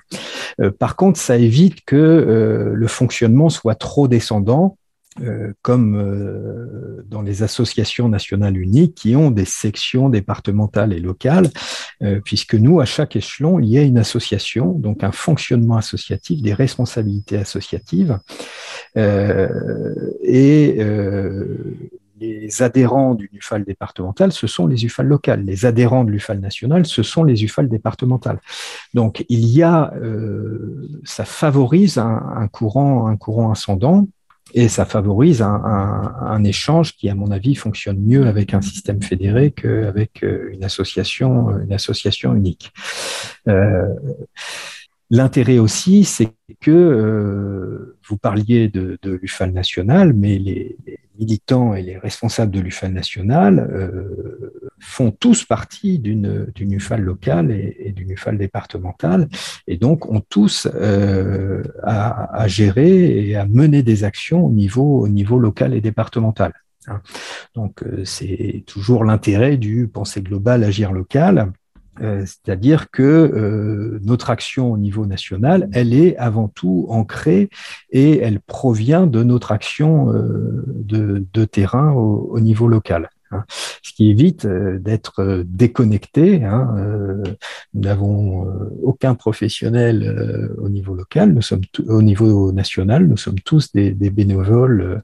Euh, 0.61 0.71
par 0.71 0.97
contre, 0.97 1.19
ça 1.19 1.37
évite 1.37 1.85
que 1.85 1.97
euh, 1.97 2.73
le 2.75 2.87
fonctionnement 2.87 3.49
soit 3.49 3.75
trop 3.75 4.09
descendant 4.09 4.77
euh, 5.23 5.53
comme 5.63 5.97
euh, 5.97 7.03
dans 7.09 7.23
les 7.23 7.43
associations 7.43 8.09
nationales 8.09 8.57
uniques 8.57 8.95
qui 8.95 9.17
ont 9.17 9.31
des 9.31 9.45
sections 9.45 10.09
départementales 10.09 10.93
et 10.93 11.01
locales, 11.01 11.51
euh, 12.03 12.21
puisque 12.25 12.55
nous, 12.55 12.81
à 12.81 12.85
chaque 12.85 13.17
échelon, 13.17 13.59
il 13.59 13.69
y 13.69 13.79
a 13.79 13.83
une 13.83 13.99
association, 13.99 14.73
donc 14.73 15.03
un 15.03 15.13
fonctionnement 15.13 15.77
associatif, 15.77 16.41
des 16.43 16.55
responsabilités 16.55 17.37
associatives. 17.37 18.19
et 18.97 20.79
les 22.21 22.63
adhérents 22.63 23.15
du 23.15 23.31
UFAL 23.33 23.65
départemental, 23.65 24.33
ce 24.33 24.49
sont 24.49 24.67
les 24.67 24.85
UFAL 24.85 25.07
locales. 25.07 25.45
Les 25.45 25.67
adhérents 25.67 26.03
de 26.03 26.11
l'UFAL 26.11 26.41
national, 26.41 26.85
ce 26.85 27.05
sont 27.05 27.23
les 27.23 27.45
UFAL 27.45 27.69
départementales. 27.69 28.41
Donc, 28.93 29.25
il 29.29 29.47
y 29.47 29.63
a, 29.63 29.93
ça 31.05 31.25
favorise 31.25 31.99
un, 31.99 32.49
courant, 32.51 33.07
un 33.07 33.17
courant 33.17 33.53
ascendant 33.53 34.09
et 34.55 34.69
ça 34.69 34.85
favorise 34.85 35.43
un, 35.43 36.45
échange 36.45 36.97
qui, 36.97 37.09
à 37.09 37.15
mon 37.15 37.31
avis, 37.31 37.55
fonctionne 37.55 37.99
mieux 37.99 38.27
avec 38.27 38.55
un 38.55 38.63
système 38.63 39.03
fédéré 39.03 39.51
qu'avec 39.51 40.23
euh, 40.23 40.51
une 40.53 40.65
association, 40.65 41.59
une 41.59 41.73
association 41.73 42.35
unique. 42.35 42.73
Euh, 43.49 43.87
L'intérêt 45.11 45.59
aussi, 45.59 46.05
c'est 46.05 46.33
que 46.61 46.71
euh, 46.71 47.99
vous 48.07 48.19
parliez 48.19 48.69
de, 48.69 48.99
de 49.03 49.13
l'UFAL 49.13 49.53
national, 49.53 50.13
mais 50.13 50.39
les, 50.39 50.77
militants 51.19 51.75
et 51.75 51.83
les 51.83 51.99
responsables 51.99 52.53
de 52.53 52.61
l'UFAL 52.61 52.93
national 52.93 53.59
euh, 53.59 54.53
font 54.79 55.11
tous 55.11 55.45
partie 55.45 55.99
d'une 55.99 56.51
UFAL 56.57 57.03
locale 57.03 57.51
et, 57.51 57.93
d'une 57.95 58.13
UFAL 58.13 58.39
départementale, 58.39 59.29
et 59.67 59.77
donc 59.77 60.11
ont 60.11 60.23
tous 60.29 60.69
euh, 60.75 61.63
à, 61.83 62.47
gérer 62.47 63.29
et 63.29 63.37
à 63.37 63.47
mener 63.47 63.83
des 63.83 64.05
actions 64.05 64.47
au 64.47 64.51
niveau, 64.51 65.01
au 65.01 65.09
niveau 65.09 65.39
local 65.39 65.75
et 65.75 65.81
départemental. 65.81 66.53
Hein. 66.87 67.01
Donc 67.55 67.83
euh, 67.83 68.05
c'est 68.05 68.63
toujours 68.67 69.05
l'intérêt 69.05 69.57
du 69.57 69.89
penser 69.89 70.23
global, 70.23 70.63
agir 70.63 70.93
local. 70.93 71.53
Euh, 72.01 72.25
c'est-à-dire 72.25 72.91
que 72.91 73.03
euh, 73.03 73.99
notre 74.03 74.31
action 74.31 74.73
au 74.73 74.79
niveau 74.79 75.07
national, 75.07 75.69
elle 75.73 75.95
est 75.95 76.17
avant 76.17 76.49
tout 76.49 76.87
ancrée 76.89 77.49
et 77.91 78.19
elle 78.19 78.41
provient 78.41 79.07
de 79.07 79.23
notre 79.23 79.53
action 79.53 80.13
euh, 80.13 80.65
de, 80.67 81.45
terrain 81.45 81.93
au, 81.93 82.41
niveau 82.41 82.69
local. 82.69 83.11
Hein. 83.31 83.45
ce 83.83 83.93
qui 83.93 84.11
évite 84.11 84.47
d'être 84.47 85.45
déconnecté. 85.47 86.45
Hein, 86.45 86.75
nous 87.75 87.83
n'avons 87.83 88.47
aucun 88.83 89.15
professionnel 89.15 90.51
au 90.59 90.69
niveau 90.69 90.95
local, 90.95 91.33
nous 91.33 91.43
sommes 91.43 91.63
au 91.87 92.03
niveau 92.03 92.53
national, 92.53 93.07
nous 93.07 93.17
sommes 93.17 93.39
tous 93.41 93.73
des, 93.73 93.93
des 93.93 94.11
bénévoles 94.11 95.03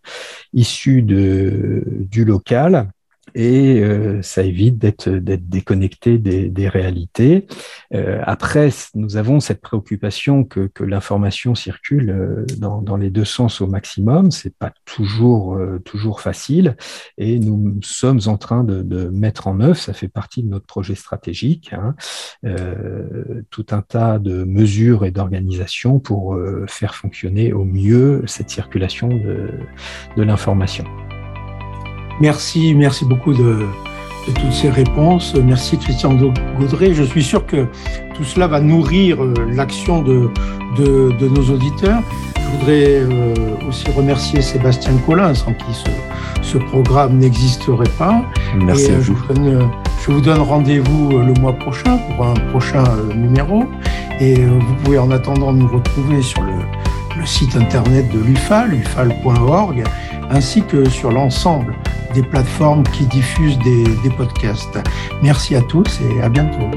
issus 0.53 1.03
de, 1.03 1.85
du 1.87 2.25
local 2.25 2.89
et 3.35 3.81
euh, 3.81 4.23
ça 4.23 4.43
évite 4.43 4.79
d'être 4.79 5.09
déconnecté 5.09 6.19
des, 6.19 6.69
réalités. 6.69 7.47
Euh, 7.95 8.21
après, 8.25 8.71
nous 8.95 9.17
avons 9.17 9.41
cette 9.41 9.61
préoccupation 9.61 10.45
que, 10.45 10.71
l'information 10.81 11.55
circule 11.55 12.11
euh, 12.11 12.47
dans, 12.59 12.97
les 12.97 13.11
deux 13.11 13.25
sens 13.25 13.61
au 13.61 13.67
maximum. 13.67 14.31
C'est 14.31 14.57
pas 14.57 14.73
toujours 14.85 16.21
facile, 16.21 16.77
et 17.19 17.39
nous 17.39 17.79
sommes 17.83 18.21
en 18.27 18.37
train 18.37 18.65
de, 18.65 19.09
mettre 19.09 19.47
en 19.47 19.61
œuvre. 19.61 19.77
Ça 19.77 19.93
fait 19.93 20.09
partie 20.09 20.43
de 20.43 20.49
notre 20.49 20.67
projet 20.67 20.95
stratégique. 20.95 21.73
Hein, 21.73 21.95
tout 23.51 23.67
un 23.71 23.83
tas 23.83 24.19
de 24.19 24.45
mesures 24.45 25.05
et 25.05 25.11
d'organisations 25.11 25.99
pour 25.99 26.39
faire 26.69 26.95
fonctionner 26.95 27.53
au 27.53 27.65
mieux 27.65 28.23
cette 28.27 28.51
circulation 28.51 29.09
de 29.09 30.23
l'information. 30.23 30.85
Merci, 32.21 32.75
merci 32.75 33.05
beaucoup 33.05 33.33
de, 33.33 33.67
toutes 34.27 34.53
ces 34.53 34.71
réponses. 34.71 35.35
Merci 35.35 35.79
Christian 35.79 36.15
Gaudré. 36.59 36.95
Je 36.95 37.03
suis 37.03 37.23
sûr 37.23 37.45
que 37.45 37.67
tout 38.15 38.25
cela 38.25 38.47
va 38.47 38.61
nourrir 38.61 39.23
euh, 39.23 39.35
l'action 39.53 40.03
de, 40.03 40.31
de, 40.79 41.29
nos 41.29 41.51
auditeurs. 41.51 42.03
Je 42.37 42.59
voudrais 42.59 43.01
euh, 43.01 43.35
aussi 43.69 43.85
remercier 43.91 44.41
Sébastien 44.41 44.97
Collin, 45.05 45.35
sans 45.35 45.53
qui 45.53 45.75
ce, 45.75 45.91
ce 46.43 46.59
programme 46.59 47.19
n'existerait 47.19 47.91
pas. 47.99 48.23
Merci 48.57 48.93
à 48.93 48.95
euh, 48.95 48.99
vous. 49.01 49.05
Je 49.05 49.13
vous 49.13 49.35
donne, 49.35 49.71
je 50.07 50.13
vous 50.13 50.21
donne 50.21 50.41
rendez-vous 50.41 51.19
le 51.19 51.35
mois 51.41 51.55
prochain 51.55 51.99
pour 51.99 52.27
un 52.27 52.35
prochain 52.51 52.85
numéro. 53.15 53.65
Et 54.21 54.37
vous 54.37 54.75
pouvez 54.85 54.99
en 54.99 55.11
attendant 55.11 55.53
nous 55.53 55.67
retrouver 55.67 56.23
sur 56.23 56.41
le, 56.43 56.53
site 57.27 57.57
internet 57.57 58.09
de 58.13 58.21
l'UFAL, 58.21 58.75
ufal.org, 58.75 59.85
ainsi 60.31 60.63
que 60.63 60.89
sur 60.89 61.11
l'ensemble 61.11 61.75
des 62.15 62.23
plateformes 62.23 62.85
qui 62.95 63.07
diffusent 63.07 63.59
des 63.59 64.11
podcasts. 64.17 64.79
Merci 65.23 65.57
à 65.57 65.63
tous 65.63 66.01
et 66.01 66.23
à 66.23 66.29
bientôt. 66.29 66.71